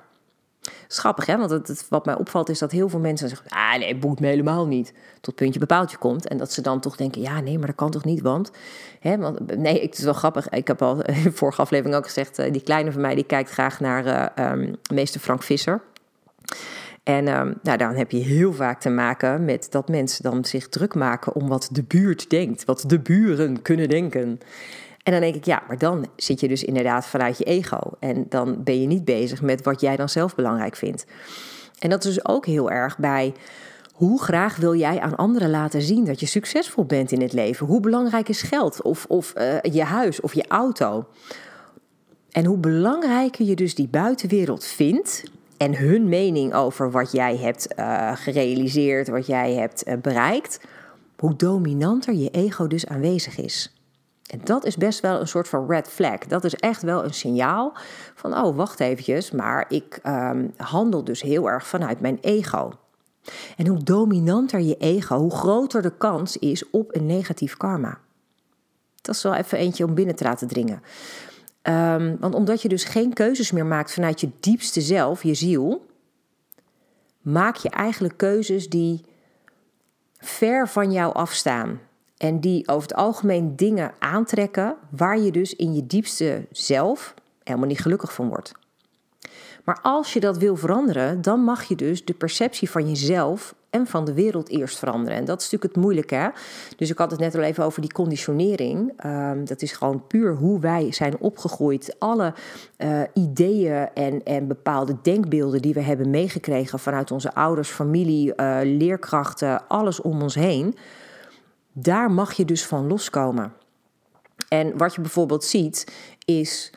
Schappig, 0.87 1.25
hè? 1.25 1.37
Want 1.37 1.85
wat 1.89 2.05
mij 2.05 2.15
opvalt 2.15 2.49
is 2.49 2.59
dat 2.59 2.71
heel 2.71 2.89
veel 2.89 2.99
mensen 2.99 3.29
zeggen... 3.29 3.49
ah, 3.49 3.77
nee, 3.77 3.95
boeit 3.95 4.19
me 4.19 4.27
helemaal 4.27 4.67
niet. 4.67 4.93
Tot 5.21 5.35
puntje 5.35 5.59
bepaaltje 5.59 5.97
komt. 5.97 6.27
En 6.27 6.37
dat 6.37 6.51
ze 6.51 6.61
dan 6.61 6.79
toch 6.79 6.95
denken... 6.95 7.21
ja, 7.21 7.39
nee, 7.41 7.57
maar 7.57 7.67
dat 7.67 7.75
kan 7.75 7.91
toch 7.91 8.05
niet, 8.05 8.21
want... 8.21 8.51
Hè, 8.99 9.17
want 9.17 9.57
nee, 9.57 9.81
het 9.81 9.97
is 9.97 10.03
wel 10.03 10.13
grappig. 10.13 10.49
Ik 10.49 10.67
heb 10.67 10.81
al 10.81 11.01
in 11.05 11.23
de 11.23 11.31
vorige 11.31 11.61
aflevering 11.61 11.95
ook 11.95 12.05
gezegd... 12.05 12.39
Uh, 12.39 12.51
die 12.51 12.63
kleine 12.63 12.91
van 12.91 13.01
mij, 13.01 13.15
die 13.15 13.23
kijkt 13.23 13.49
graag 13.49 13.79
naar 13.79 14.05
uh, 14.39 14.51
um, 14.51 14.75
meester 14.93 15.21
Frank 15.21 15.43
Visser... 15.43 15.81
En 17.07 17.27
um, 17.27 17.53
nou, 17.63 17.77
dan 17.77 17.95
heb 17.95 18.11
je 18.11 18.17
heel 18.17 18.53
vaak 18.53 18.79
te 18.79 18.89
maken 18.89 19.45
met 19.45 19.67
dat 19.71 19.89
mensen 19.89 20.23
dan 20.23 20.45
zich 20.45 20.69
druk 20.69 20.95
maken 20.95 21.35
om 21.35 21.47
wat 21.47 21.69
de 21.71 21.83
buurt 21.83 22.29
denkt, 22.29 22.65
wat 22.65 22.83
de 22.87 22.99
buren 22.99 23.61
kunnen 23.61 23.89
denken. 23.89 24.39
En 25.07 25.13
dan 25.13 25.21
denk 25.21 25.35
ik, 25.35 25.45
ja, 25.45 25.63
maar 25.67 25.77
dan 25.77 26.05
zit 26.15 26.39
je 26.39 26.47
dus 26.47 26.63
inderdaad 26.63 27.07
vanuit 27.07 27.37
je 27.37 27.43
ego. 27.43 27.79
En 27.99 28.25
dan 28.29 28.63
ben 28.63 28.81
je 28.81 28.87
niet 28.87 29.05
bezig 29.05 29.41
met 29.41 29.63
wat 29.63 29.81
jij 29.81 29.95
dan 29.95 30.09
zelf 30.09 30.35
belangrijk 30.35 30.75
vindt. 30.75 31.05
En 31.79 31.89
dat 31.89 32.05
is 32.05 32.13
dus 32.13 32.25
ook 32.25 32.45
heel 32.45 32.71
erg 32.71 32.97
bij 32.97 33.33
hoe 33.93 34.21
graag 34.21 34.55
wil 34.55 34.75
jij 34.75 34.99
aan 34.99 35.15
anderen 35.15 35.49
laten 35.49 35.81
zien 35.81 36.05
dat 36.05 36.19
je 36.19 36.25
succesvol 36.25 36.85
bent 36.85 37.11
in 37.11 37.21
het 37.21 37.33
leven? 37.33 37.67
Hoe 37.67 37.79
belangrijk 37.79 38.29
is 38.29 38.41
geld 38.41 38.81
of, 38.81 39.05
of 39.05 39.33
uh, 39.37 39.61
je 39.61 39.83
huis 39.83 40.21
of 40.21 40.33
je 40.33 40.47
auto? 40.47 41.05
En 42.31 42.45
hoe 42.45 42.57
belangrijker 42.57 43.45
je 43.45 43.55
dus 43.55 43.75
die 43.75 43.87
buitenwereld 43.87 44.65
vindt 44.65 45.23
en 45.57 45.77
hun 45.77 46.09
mening 46.09 46.53
over 46.53 46.91
wat 46.91 47.11
jij 47.11 47.37
hebt 47.37 47.67
uh, 47.79 48.11
gerealiseerd, 48.15 49.07
wat 49.07 49.27
jij 49.27 49.53
hebt 49.53 49.87
uh, 49.87 49.93
bereikt, 50.01 50.59
hoe 51.17 51.35
dominanter 51.35 52.13
je 52.13 52.29
ego 52.29 52.67
dus 52.67 52.87
aanwezig 52.87 53.37
is. 53.37 53.76
En 54.27 54.41
dat 54.43 54.65
is 54.65 54.77
best 54.77 54.99
wel 54.99 55.19
een 55.19 55.27
soort 55.27 55.47
van 55.47 55.67
red 55.67 55.87
flag. 55.87 56.17
Dat 56.17 56.43
is 56.43 56.55
echt 56.55 56.81
wel 56.81 57.03
een 57.03 57.13
signaal 57.13 57.73
van, 58.15 58.37
oh, 58.37 58.55
wacht 58.55 58.79
eventjes, 58.79 59.31
maar 59.31 59.65
ik 59.69 59.99
um, 60.03 60.53
handel 60.57 61.03
dus 61.03 61.21
heel 61.21 61.49
erg 61.49 61.67
vanuit 61.67 61.99
mijn 61.99 62.17
ego. 62.21 62.71
En 63.57 63.67
hoe 63.67 63.83
dominanter 63.83 64.59
je 64.61 64.77
ego, 64.77 65.17
hoe 65.17 65.35
groter 65.35 65.81
de 65.81 65.97
kans 65.97 66.37
is 66.37 66.69
op 66.69 66.95
een 66.95 67.05
negatief 67.05 67.57
karma. 67.57 67.99
Dat 69.01 69.15
is 69.15 69.23
wel 69.23 69.33
even 69.33 69.57
eentje 69.57 69.85
om 69.85 69.93
binnen 69.93 70.15
te 70.15 70.23
laten 70.23 70.47
dringen. 70.47 70.81
Um, 71.63 72.17
want 72.19 72.35
omdat 72.35 72.61
je 72.61 72.69
dus 72.69 72.83
geen 72.83 73.13
keuzes 73.13 73.51
meer 73.51 73.65
maakt 73.65 73.93
vanuit 73.93 74.21
je 74.21 74.29
diepste 74.39 74.81
zelf, 74.81 75.23
je 75.23 75.33
ziel, 75.33 75.85
maak 77.21 77.55
je 77.55 77.69
eigenlijk 77.69 78.17
keuzes 78.17 78.69
die 78.69 79.05
ver 80.17 80.67
van 80.67 80.91
jou 80.91 81.13
afstaan. 81.13 81.79
En 82.17 82.39
die 82.39 82.67
over 82.67 82.87
het 82.87 82.97
algemeen 82.97 83.55
dingen 83.55 83.91
aantrekken 83.99 84.75
waar 84.89 85.19
je 85.19 85.31
dus 85.31 85.55
in 85.55 85.75
je 85.75 85.87
diepste 85.87 86.45
zelf 86.51 87.13
helemaal 87.43 87.67
niet 87.67 87.81
gelukkig 87.81 88.13
van 88.13 88.29
wordt. 88.29 88.51
Maar 89.63 89.79
als 89.81 90.13
je 90.13 90.19
dat 90.19 90.37
wil 90.37 90.55
veranderen, 90.55 91.21
dan 91.21 91.39
mag 91.39 91.63
je 91.63 91.75
dus 91.75 92.05
de 92.05 92.13
perceptie 92.13 92.69
van 92.69 92.87
jezelf 92.87 93.55
en 93.69 93.87
van 93.87 94.05
de 94.05 94.13
wereld 94.13 94.49
eerst 94.49 94.79
veranderen. 94.79 95.17
En 95.17 95.25
dat 95.25 95.41
is 95.41 95.43
natuurlijk 95.43 95.73
het 95.73 95.83
moeilijke. 95.83 96.15
Hè? 96.15 96.27
Dus 96.77 96.89
ik 96.89 96.97
had 96.97 97.11
het 97.11 97.19
net 97.19 97.35
al 97.35 97.41
even 97.41 97.63
over 97.63 97.81
die 97.81 97.91
conditionering. 97.91 99.05
Um, 99.05 99.45
dat 99.45 99.61
is 99.61 99.71
gewoon 99.71 100.07
puur 100.07 100.35
hoe 100.35 100.59
wij 100.59 100.91
zijn 100.91 101.19
opgegroeid. 101.19 101.95
Alle 101.99 102.33
uh, 102.77 103.01
ideeën 103.13 103.89
en, 103.93 104.23
en 104.23 104.47
bepaalde 104.47 104.95
denkbeelden 105.01 105.61
die 105.61 105.73
we 105.73 105.81
hebben 105.81 106.09
meegekregen 106.09 106.79
vanuit 106.79 107.11
onze 107.11 107.33
ouders, 107.33 107.69
familie, 107.69 108.33
uh, 108.35 108.57
leerkrachten, 108.63 109.67
alles 109.67 110.01
om 110.01 110.21
ons 110.21 110.35
heen 110.35 110.75
daar 111.79 112.11
mag 112.11 112.33
je 112.33 112.45
dus 112.45 112.65
van 112.65 112.87
loskomen. 112.87 113.53
En 114.47 114.77
wat 114.77 114.95
je 114.95 115.01
bijvoorbeeld 115.01 115.43
ziet 115.43 115.93
is 116.25 116.71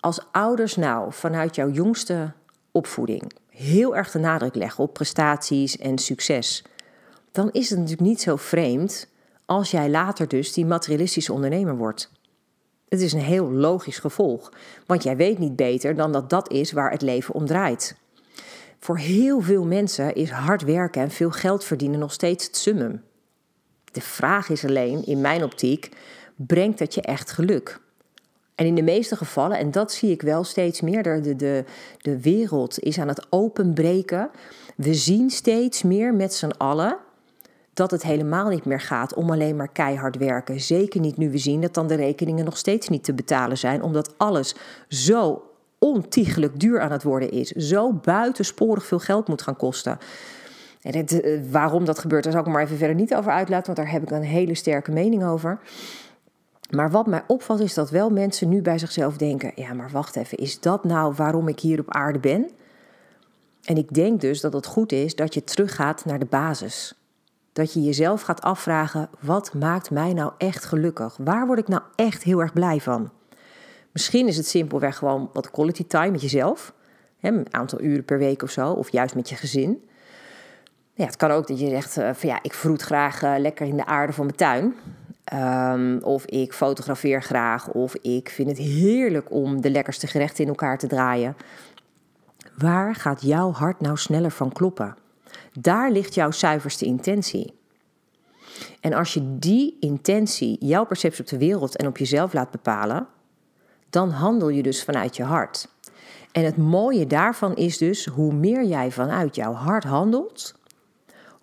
als 0.00 0.20
ouders 0.32 0.76
nou 0.76 1.12
vanuit 1.12 1.54
jouw 1.54 1.70
jongste 1.70 2.32
opvoeding 2.72 3.32
heel 3.48 3.96
erg 3.96 4.10
de 4.10 4.18
nadruk 4.18 4.54
leggen 4.54 4.84
op 4.84 4.92
prestaties 4.92 5.78
en 5.78 5.98
succes, 5.98 6.64
dan 7.32 7.50
is 7.52 7.70
het 7.70 7.78
natuurlijk 7.78 8.08
niet 8.08 8.20
zo 8.20 8.36
vreemd 8.36 9.08
als 9.46 9.70
jij 9.70 9.90
later 9.90 10.28
dus 10.28 10.52
die 10.52 10.66
materialistische 10.66 11.32
ondernemer 11.32 11.76
wordt. 11.76 12.12
Het 12.88 13.00
is 13.00 13.12
een 13.12 13.20
heel 13.20 13.52
logisch 13.52 13.98
gevolg, 13.98 14.52
want 14.86 15.02
jij 15.02 15.16
weet 15.16 15.38
niet 15.38 15.56
beter 15.56 15.94
dan 15.94 16.12
dat 16.12 16.30
dat 16.30 16.50
is 16.52 16.72
waar 16.72 16.90
het 16.90 17.02
leven 17.02 17.34
om 17.34 17.46
draait. 17.46 17.96
Voor 18.78 18.98
heel 18.98 19.40
veel 19.40 19.64
mensen 19.64 20.14
is 20.14 20.30
hard 20.30 20.62
werken 20.62 21.02
en 21.02 21.10
veel 21.10 21.30
geld 21.30 21.64
verdienen 21.64 21.98
nog 21.98 22.12
steeds 22.12 22.46
het 22.46 22.56
summum. 22.56 23.06
De 23.92 24.00
vraag 24.00 24.48
is 24.48 24.64
alleen, 24.64 25.06
in 25.06 25.20
mijn 25.20 25.44
optiek, 25.44 25.88
brengt 26.36 26.78
dat 26.78 26.94
je 26.94 27.02
echt 27.02 27.30
geluk? 27.30 27.80
En 28.54 28.66
in 28.66 28.74
de 28.74 28.82
meeste 28.82 29.16
gevallen, 29.16 29.58
en 29.58 29.70
dat 29.70 29.92
zie 29.92 30.10
ik 30.10 30.22
wel 30.22 30.44
steeds 30.44 30.80
meer, 30.80 31.02
de, 31.02 31.36
de, 31.36 31.64
de 31.98 32.20
wereld 32.20 32.78
is 32.78 32.98
aan 32.98 33.08
het 33.08 33.26
openbreken. 33.30 34.30
We 34.76 34.94
zien 34.94 35.30
steeds 35.30 35.82
meer 35.82 36.14
met 36.14 36.34
z'n 36.34 36.52
allen 36.56 36.96
dat 37.74 37.90
het 37.90 38.02
helemaal 38.02 38.48
niet 38.48 38.64
meer 38.64 38.80
gaat 38.80 39.14
om 39.14 39.30
alleen 39.30 39.56
maar 39.56 39.72
keihard 39.72 40.16
werken. 40.16 40.60
Zeker 40.60 41.00
niet 41.00 41.16
nu 41.16 41.30
we 41.30 41.38
zien 41.38 41.60
dat 41.60 41.74
dan 41.74 41.86
de 41.86 41.94
rekeningen 41.94 42.44
nog 42.44 42.56
steeds 42.56 42.88
niet 42.88 43.04
te 43.04 43.14
betalen 43.14 43.58
zijn, 43.58 43.82
omdat 43.82 44.14
alles 44.16 44.54
zo 44.88 45.42
ontiegelijk 45.78 46.60
duur 46.60 46.80
aan 46.80 46.92
het 46.92 47.02
worden 47.02 47.30
is, 47.30 47.50
zo 47.50 47.92
buitensporig 47.92 48.86
veel 48.86 48.98
geld 48.98 49.28
moet 49.28 49.42
gaan 49.42 49.56
kosten 49.56 49.98
En 50.94 51.06
eh, 51.06 51.40
waarom 51.50 51.84
dat 51.84 51.98
gebeurt, 51.98 52.24
daar 52.24 52.32
zal 52.32 52.40
ik 52.40 52.48
maar 52.48 52.62
even 52.62 52.76
verder 52.76 52.96
niet 52.96 53.14
over 53.14 53.32
uitlaten, 53.32 53.66
want 53.66 53.76
daar 53.76 53.90
heb 53.90 54.02
ik 54.02 54.10
een 54.10 54.22
hele 54.22 54.54
sterke 54.54 54.90
mening 54.90 55.24
over. 55.24 55.60
Maar 56.70 56.90
wat 56.90 57.06
mij 57.06 57.22
opvalt 57.26 57.60
is 57.60 57.74
dat 57.74 57.90
wel 57.90 58.10
mensen 58.10 58.48
nu 58.48 58.62
bij 58.62 58.78
zichzelf 58.78 59.16
denken: 59.16 59.52
ja, 59.54 59.72
maar 59.72 59.90
wacht 59.90 60.16
even, 60.16 60.38
is 60.38 60.60
dat 60.60 60.84
nou 60.84 61.14
waarom 61.16 61.48
ik 61.48 61.60
hier 61.60 61.80
op 61.80 61.94
aarde 61.94 62.18
ben? 62.18 62.50
En 63.64 63.76
ik 63.76 63.94
denk 63.94 64.20
dus 64.20 64.40
dat 64.40 64.52
het 64.52 64.66
goed 64.66 64.92
is 64.92 65.14
dat 65.14 65.34
je 65.34 65.44
teruggaat 65.44 66.04
naar 66.04 66.18
de 66.18 66.26
basis. 66.26 66.94
Dat 67.52 67.72
je 67.72 67.82
jezelf 67.82 68.22
gaat 68.22 68.42
afvragen: 68.42 69.08
wat 69.20 69.54
maakt 69.54 69.90
mij 69.90 70.12
nou 70.12 70.32
echt 70.38 70.64
gelukkig? 70.64 71.16
Waar 71.16 71.46
word 71.46 71.58
ik 71.58 71.68
nou 71.68 71.82
echt 71.94 72.22
heel 72.22 72.40
erg 72.40 72.52
blij 72.52 72.80
van? 72.80 73.10
Misschien 73.92 74.28
is 74.28 74.36
het 74.36 74.46
simpelweg 74.46 74.96
gewoon 74.96 75.30
wat 75.32 75.50
quality 75.50 75.86
time 75.86 76.10
met 76.10 76.20
jezelf. 76.20 76.74
Een 77.20 77.46
aantal 77.50 77.80
uren 77.80 78.04
per 78.04 78.18
week 78.18 78.42
of 78.42 78.50
zo, 78.50 78.72
of 78.72 78.92
juist 78.92 79.14
met 79.14 79.28
je 79.28 79.36
gezin. 79.36 79.87
Ja, 80.98 81.04
het 81.04 81.16
kan 81.16 81.30
ook 81.30 81.46
dat 81.46 81.60
je 81.60 81.68
zegt: 81.68 81.98
uh, 81.98 82.10
van 82.14 82.28
ja, 82.28 82.38
ik 82.42 82.54
vroet 82.54 82.82
graag 82.82 83.22
uh, 83.22 83.34
lekker 83.38 83.66
in 83.66 83.76
de 83.76 83.86
aarde 83.86 84.12
van 84.12 84.24
mijn 84.24 84.36
tuin. 84.36 84.74
Um, 85.72 86.02
of 86.02 86.24
ik 86.24 86.52
fotografeer 86.52 87.22
graag. 87.22 87.68
Of 87.68 87.94
ik 87.94 88.28
vind 88.28 88.48
het 88.48 88.58
heerlijk 88.58 89.30
om 89.30 89.60
de 89.60 89.70
lekkerste 89.70 90.06
gerechten 90.06 90.44
in 90.44 90.48
elkaar 90.48 90.78
te 90.78 90.86
draaien. 90.86 91.36
Waar 92.56 92.94
gaat 92.94 93.22
jouw 93.22 93.52
hart 93.52 93.80
nou 93.80 93.96
sneller 93.96 94.30
van 94.30 94.52
kloppen? 94.52 94.96
Daar 95.52 95.90
ligt 95.90 96.14
jouw 96.14 96.30
zuiverste 96.30 96.84
intentie. 96.84 97.54
En 98.80 98.92
als 98.92 99.14
je 99.14 99.38
die 99.38 99.76
intentie, 99.80 100.56
jouw 100.60 100.84
perceptie 100.84 101.24
op 101.24 101.30
de 101.30 101.38
wereld 101.38 101.76
en 101.76 101.86
op 101.86 101.96
jezelf 101.98 102.32
laat 102.32 102.50
bepalen, 102.50 103.06
dan 103.90 104.10
handel 104.10 104.48
je 104.48 104.62
dus 104.62 104.84
vanuit 104.84 105.16
je 105.16 105.24
hart. 105.24 105.68
En 106.32 106.44
het 106.44 106.56
mooie 106.56 107.06
daarvan 107.06 107.56
is 107.56 107.78
dus, 107.78 108.06
hoe 108.06 108.34
meer 108.34 108.64
jij 108.64 108.90
vanuit 108.90 109.34
jouw 109.34 109.52
hart 109.52 109.84
handelt, 109.84 110.57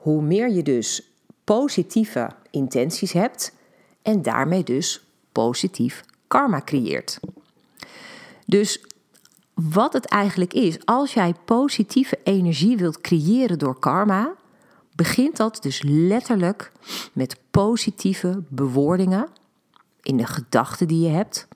hoe 0.06 0.22
meer 0.22 0.52
je 0.52 0.64
dus 0.64 1.12
positieve 1.44 2.30
intenties 2.52 3.12
hebt 3.12 3.54
en 4.02 4.22
daarmee 4.22 4.64
dus 4.64 5.06
positief 5.32 6.04
karma 6.28 6.62
creëert. 6.62 7.20
Dus 8.46 8.84
wat 9.54 9.94
het 9.94 10.06
eigenlijk 10.06 10.54
is, 10.54 10.86
als 10.86 11.14
jij 11.14 11.34
positieve 11.46 12.20
energie 12.24 12.78
wilt 12.78 13.02
creëren 13.02 13.60
door 13.60 13.80
karma, 13.80 14.34
begint 14.96 15.38
dat 15.38 15.58
dus 15.62 15.82
letterlijk 15.86 16.72
met 17.14 17.38
positieve 17.52 18.44
bewoordingen 18.48 19.28
in 20.02 20.18
de 20.18 20.26
gedachten 20.26 20.88
die 20.88 21.02
je 21.02 21.14
hebt, 21.14 21.48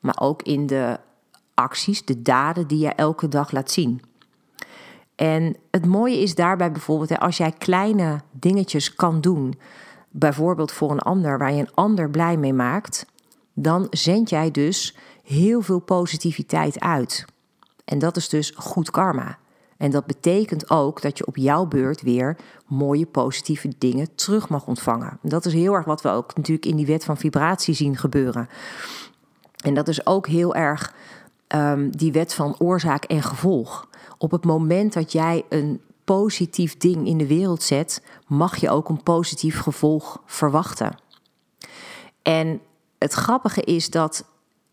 maar 0.00 0.20
ook 0.20 0.42
in 0.42 0.66
de 0.66 0.98
acties, 1.54 2.04
de 2.04 2.22
daden 2.22 2.66
die 2.66 2.78
je 2.78 2.90
elke 2.90 3.28
dag 3.28 3.52
laat 3.52 3.70
zien. 3.70 4.02
En 5.22 5.56
het 5.70 5.86
mooie 5.86 6.20
is 6.20 6.34
daarbij 6.34 6.72
bijvoorbeeld, 6.72 7.18
als 7.18 7.36
jij 7.36 7.52
kleine 7.52 8.20
dingetjes 8.30 8.94
kan 8.94 9.20
doen, 9.20 9.54
bijvoorbeeld 10.10 10.72
voor 10.72 10.90
een 10.90 10.98
ander, 10.98 11.38
waar 11.38 11.52
je 11.52 11.60
een 11.60 11.74
ander 11.74 12.10
blij 12.10 12.36
mee 12.36 12.52
maakt, 12.52 13.06
dan 13.52 13.86
zend 13.90 14.30
jij 14.30 14.50
dus 14.50 14.96
heel 15.24 15.60
veel 15.60 15.78
positiviteit 15.78 16.80
uit. 16.80 17.24
En 17.84 17.98
dat 17.98 18.16
is 18.16 18.28
dus 18.28 18.52
goed 18.56 18.90
karma. 18.90 19.38
En 19.76 19.90
dat 19.90 20.06
betekent 20.06 20.70
ook 20.70 21.02
dat 21.02 21.18
je 21.18 21.26
op 21.26 21.36
jouw 21.36 21.66
beurt 21.66 22.02
weer 22.02 22.36
mooie 22.66 23.06
positieve 23.06 23.72
dingen 23.78 24.14
terug 24.14 24.48
mag 24.48 24.66
ontvangen. 24.66 25.18
Dat 25.22 25.44
is 25.44 25.52
heel 25.52 25.74
erg 25.74 25.84
wat 25.84 26.02
we 26.02 26.08
ook 26.08 26.36
natuurlijk 26.36 26.66
in 26.66 26.76
die 26.76 26.86
wet 26.86 27.04
van 27.04 27.16
vibratie 27.16 27.74
zien 27.74 27.96
gebeuren. 27.96 28.48
En 29.64 29.74
dat 29.74 29.88
is 29.88 30.06
ook 30.06 30.26
heel 30.26 30.54
erg 30.54 30.94
um, 31.54 31.96
die 31.96 32.12
wet 32.12 32.34
van 32.34 32.58
oorzaak 32.58 33.04
en 33.04 33.22
gevolg. 33.22 33.90
Op 34.22 34.30
het 34.30 34.44
moment 34.44 34.92
dat 34.92 35.12
jij 35.12 35.44
een 35.48 35.80
positief 36.04 36.76
ding 36.76 37.06
in 37.06 37.18
de 37.18 37.26
wereld 37.26 37.62
zet, 37.62 38.02
mag 38.26 38.56
je 38.56 38.70
ook 38.70 38.88
een 38.88 39.02
positief 39.02 39.60
gevolg 39.60 40.22
verwachten. 40.26 40.96
En 42.22 42.60
het 42.98 43.12
grappige 43.12 43.62
is 43.62 43.90
dat 43.90 44.24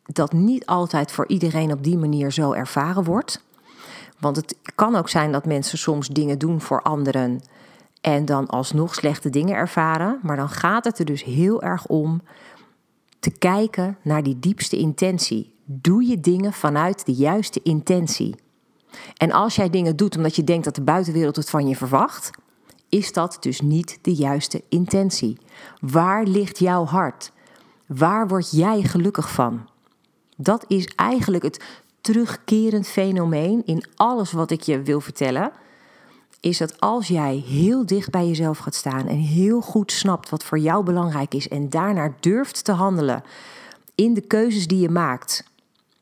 dat 0.03 0.31
niet 0.31 0.65
altijd 0.65 1.11
voor 1.11 1.27
iedereen 1.27 1.71
op 1.71 1.83
die 1.83 1.97
manier 1.97 2.31
zo 2.31 2.51
ervaren 2.51 3.03
wordt. 3.03 3.43
Want 4.19 4.35
het 4.35 4.55
kan 4.75 4.95
ook 4.95 5.09
zijn 5.09 5.31
dat 5.31 5.45
mensen 5.45 5.77
soms 5.77 6.07
dingen 6.07 6.39
doen 6.39 6.61
voor 6.61 6.81
anderen 6.81 7.41
en 8.01 8.25
dan 8.25 8.47
alsnog 8.47 8.95
slechte 8.95 9.29
dingen 9.29 9.55
ervaren. 9.55 10.19
Maar 10.21 10.35
dan 10.35 10.49
gaat 10.49 10.83
het 10.83 10.99
er 10.99 11.05
dus 11.05 11.23
heel 11.23 11.61
erg 11.61 11.85
om 11.85 12.21
te 13.19 13.31
kijken 13.31 13.97
naar 14.01 14.23
die 14.23 14.39
diepste 14.39 14.77
intentie. 14.77 15.55
Doe 15.65 16.03
je 16.03 16.19
dingen 16.19 16.53
vanuit 16.53 17.05
de 17.05 17.13
juiste 17.13 17.59
intentie. 17.63 18.35
En 19.17 19.31
als 19.31 19.55
jij 19.55 19.69
dingen 19.69 19.95
doet 19.95 20.17
omdat 20.17 20.35
je 20.35 20.43
denkt 20.43 20.65
dat 20.65 20.75
de 20.75 20.81
buitenwereld 20.81 21.35
het 21.35 21.49
van 21.49 21.67
je 21.67 21.75
verwacht, 21.75 22.29
is 22.89 23.13
dat 23.13 23.37
dus 23.39 23.61
niet 23.61 23.99
de 24.01 24.13
juiste 24.13 24.63
intentie. 24.69 25.37
Waar 25.79 26.23
ligt 26.23 26.59
jouw 26.59 26.85
hart? 26.85 27.31
Waar 27.85 28.27
word 28.27 28.51
jij 28.51 28.81
gelukkig 28.81 29.31
van? 29.31 29.67
Dat 30.37 30.65
is 30.67 30.85
eigenlijk 30.95 31.43
het 31.43 31.63
terugkerend 32.01 32.87
fenomeen 32.87 33.61
in 33.65 33.83
alles 33.95 34.31
wat 34.31 34.51
ik 34.51 34.61
je 34.61 34.81
wil 34.81 35.01
vertellen. 35.01 35.51
Is 36.39 36.57
dat 36.57 36.79
als 36.79 37.07
jij 37.07 37.43
heel 37.47 37.85
dicht 37.85 38.09
bij 38.09 38.27
jezelf 38.27 38.57
gaat 38.57 38.75
staan 38.75 39.07
en 39.07 39.17
heel 39.17 39.61
goed 39.61 39.91
snapt 39.91 40.29
wat 40.29 40.43
voor 40.43 40.59
jou 40.59 40.83
belangrijk 40.83 41.33
is 41.33 41.47
en 41.47 41.69
daarnaar 41.69 42.15
durft 42.19 42.63
te 42.63 42.71
handelen 42.71 43.23
in 43.95 44.13
de 44.13 44.21
keuzes 44.21 44.67
die 44.67 44.79
je 44.79 44.89
maakt, 44.89 45.43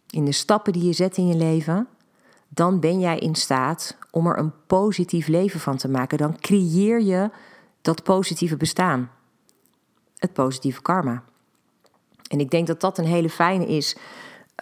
in 0.10 0.26
de 0.26 0.32
stappen 0.32 0.73
die 0.73 0.86
je 0.86 0.93
zet 0.93 1.17
in 1.17 1.28
je 1.28 1.36
leven, 1.36 1.88
dan 2.47 2.79
ben 2.79 2.99
jij 2.99 3.19
in 3.19 3.36
staat 3.36 3.97
om 4.12 4.27
er 4.27 4.38
een 4.38 4.53
positief 4.67 5.27
leven 5.27 5.60
van 5.60 5.77
te 5.77 5.89
maken. 5.89 6.17
Dan 6.17 6.39
creëer 6.39 7.01
je 7.01 7.29
dat 7.81 8.03
positieve 8.03 8.57
bestaan. 8.57 9.10
Het 10.17 10.33
positieve 10.33 10.81
karma. 10.81 11.23
En 12.27 12.39
ik 12.39 12.49
denk 12.49 12.67
dat 12.67 12.81
dat 12.81 12.97
een 12.97 13.05
hele 13.05 13.29
fijne 13.29 13.67
is. 13.67 13.97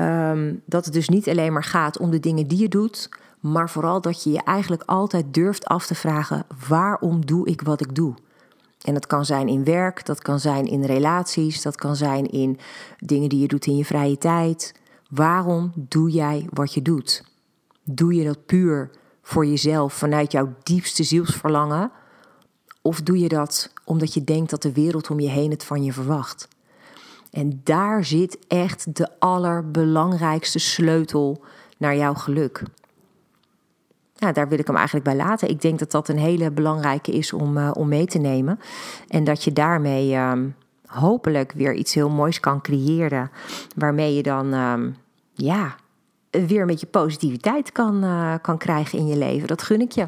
Um, 0.01 0.61
dat 0.65 0.85
het 0.85 0.93
dus 0.93 1.09
niet 1.09 1.29
alleen 1.29 1.53
maar 1.53 1.63
gaat 1.63 1.97
om 1.97 2.11
de 2.11 2.19
dingen 2.19 2.47
die 2.47 2.57
je 2.57 2.67
doet, 2.67 3.09
maar 3.39 3.69
vooral 3.69 4.01
dat 4.01 4.23
je 4.23 4.31
je 4.31 4.43
eigenlijk 4.43 4.83
altijd 4.85 5.33
durft 5.33 5.65
af 5.65 5.85
te 5.85 5.95
vragen: 5.95 6.45
waarom 6.67 7.25
doe 7.25 7.47
ik 7.47 7.61
wat 7.61 7.81
ik 7.81 7.95
doe? 7.95 8.13
En 8.81 8.93
dat 8.93 9.07
kan 9.07 9.25
zijn 9.25 9.47
in 9.47 9.63
werk, 9.63 10.05
dat 10.05 10.21
kan 10.21 10.39
zijn 10.39 10.65
in 10.65 10.83
relaties, 10.83 11.61
dat 11.61 11.75
kan 11.75 11.95
zijn 11.95 12.25
in 12.25 12.59
dingen 12.97 13.29
die 13.29 13.39
je 13.39 13.47
doet 13.47 13.65
in 13.65 13.77
je 13.77 13.85
vrije 13.85 14.17
tijd. 14.17 14.73
Waarom 15.09 15.71
doe 15.75 16.09
jij 16.09 16.47
wat 16.53 16.73
je 16.73 16.81
doet? 16.81 17.34
Doe 17.85 18.13
je 18.13 18.23
dat 18.23 18.45
puur 18.45 18.89
voor 19.21 19.45
jezelf 19.45 19.93
vanuit 19.93 20.31
jouw 20.31 20.53
diepste 20.63 21.03
zielsverlangen? 21.03 21.91
Of 22.81 23.01
doe 23.01 23.19
je 23.19 23.27
dat 23.27 23.73
omdat 23.83 24.13
je 24.13 24.23
denkt 24.23 24.49
dat 24.49 24.61
de 24.61 24.73
wereld 24.73 25.09
om 25.09 25.19
je 25.19 25.29
heen 25.29 25.51
het 25.51 25.63
van 25.63 25.83
je 25.83 25.93
verwacht? 25.93 26.47
En 27.31 27.61
daar 27.63 28.05
zit 28.05 28.37
echt 28.47 28.95
de 28.95 29.19
allerbelangrijkste 29.19 30.59
sleutel 30.59 31.43
naar 31.77 31.95
jouw 31.95 32.13
geluk. 32.13 32.63
Nou, 34.17 34.33
daar 34.33 34.49
wil 34.49 34.59
ik 34.59 34.67
hem 34.67 34.75
eigenlijk 34.75 35.05
bij 35.05 35.15
laten. 35.15 35.49
Ik 35.49 35.61
denk 35.61 35.79
dat 35.79 35.91
dat 35.91 36.09
een 36.09 36.17
hele 36.17 36.51
belangrijke 36.51 37.11
is 37.11 37.33
om, 37.33 37.57
uh, 37.57 37.71
om 37.73 37.87
mee 37.87 38.05
te 38.05 38.17
nemen. 38.17 38.59
En 39.07 39.23
dat 39.23 39.43
je 39.43 39.53
daarmee 39.53 40.11
uh, 40.11 40.33
hopelijk 40.85 41.51
weer 41.51 41.73
iets 41.73 41.93
heel 41.93 42.09
moois 42.09 42.39
kan 42.39 42.61
creëren. 42.61 43.31
Waarmee 43.75 44.15
je 44.15 44.23
dan 44.23 44.53
uh, 44.53 44.73
ja, 45.33 45.75
weer 46.47 46.61
een 46.61 46.67
beetje 46.67 46.85
positiviteit 46.85 47.71
kan, 47.71 48.03
uh, 48.03 48.33
kan 48.41 48.57
krijgen 48.57 48.99
in 48.99 49.07
je 49.07 49.17
leven. 49.17 49.47
Dat 49.47 49.61
gun 49.61 49.81
ik 49.81 49.91
je. 49.91 50.07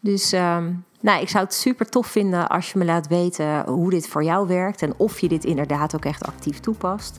Dus 0.00 0.32
ehm, 0.32 0.72
nou, 1.00 1.22
ik 1.22 1.28
zou 1.28 1.44
het 1.44 1.54
super 1.54 1.88
tof 1.88 2.06
vinden 2.06 2.48
als 2.48 2.72
je 2.72 2.78
me 2.78 2.84
laat 2.84 3.08
weten 3.08 3.66
hoe 3.66 3.90
dit 3.90 4.08
voor 4.08 4.24
jou 4.24 4.46
werkt 4.46 4.82
en 4.82 4.94
of 4.96 5.18
je 5.18 5.28
dit 5.28 5.44
inderdaad 5.44 5.94
ook 5.94 6.04
echt 6.04 6.26
actief 6.26 6.60
toepast. 6.60 7.18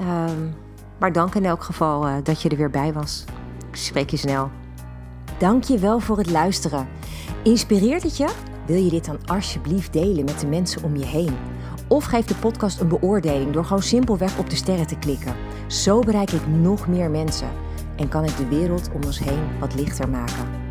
Um, 0.00 0.54
maar 0.98 1.12
dank 1.12 1.34
in 1.34 1.44
elk 1.44 1.62
geval 1.62 2.08
uh, 2.08 2.14
dat 2.22 2.42
je 2.42 2.48
er 2.48 2.56
weer 2.56 2.70
bij 2.70 2.92
was. 2.92 3.24
Ik 3.68 3.76
spreek 3.76 4.10
je 4.10 4.16
snel. 4.16 4.50
Dank 5.38 5.64
je 5.64 5.78
wel 5.78 6.00
voor 6.00 6.18
het 6.18 6.30
luisteren. 6.30 6.88
Inspireert 7.44 8.02
het 8.02 8.16
je? 8.16 8.28
Wil 8.66 8.76
je 8.76 8.90
dit 8.90 9.04
dan 9.04 9.18
alsjeblieft 9.26 9.92
delen 9.92 10.24
met 10.24 10.40
de 10.40 10.46
mensen 10.46 10.82
om 10.82 10.96
je 10.96 11.04
heen? 11.04 11.36
Of 11.88 12.04
geef 12.04 12.24
de 12.24 12.34
podcast 12.34 12.80
een 12.80 12.88
beoordeling 12.88 13.52
door 13.52 13.64
gewoon 13.64 13.82
simpelweg 13.82 14.38
op 14.38 14.50
de 14.50 14.56
sterren 14.56 14.86
te 14.86 14.98
klikken. 14.98 15.34
Zo 15.72 16.00
bereik 16.00 16.30
ik 16.30 16.46
nog 16.46 16.88
meer 16.88 17.10
mensen 17.10 17.48
en 17.96 18.08
kan 18.08 18.24
ik 18.24 18.36
de 18.36 18.48
wereld 18.48 18.90
om 18.94 19.04
ons 19.04 19.18
heen 19.18 19.58
wat 19.60 19.74
lichter 19.74 20.08
maken. 20.08 20.61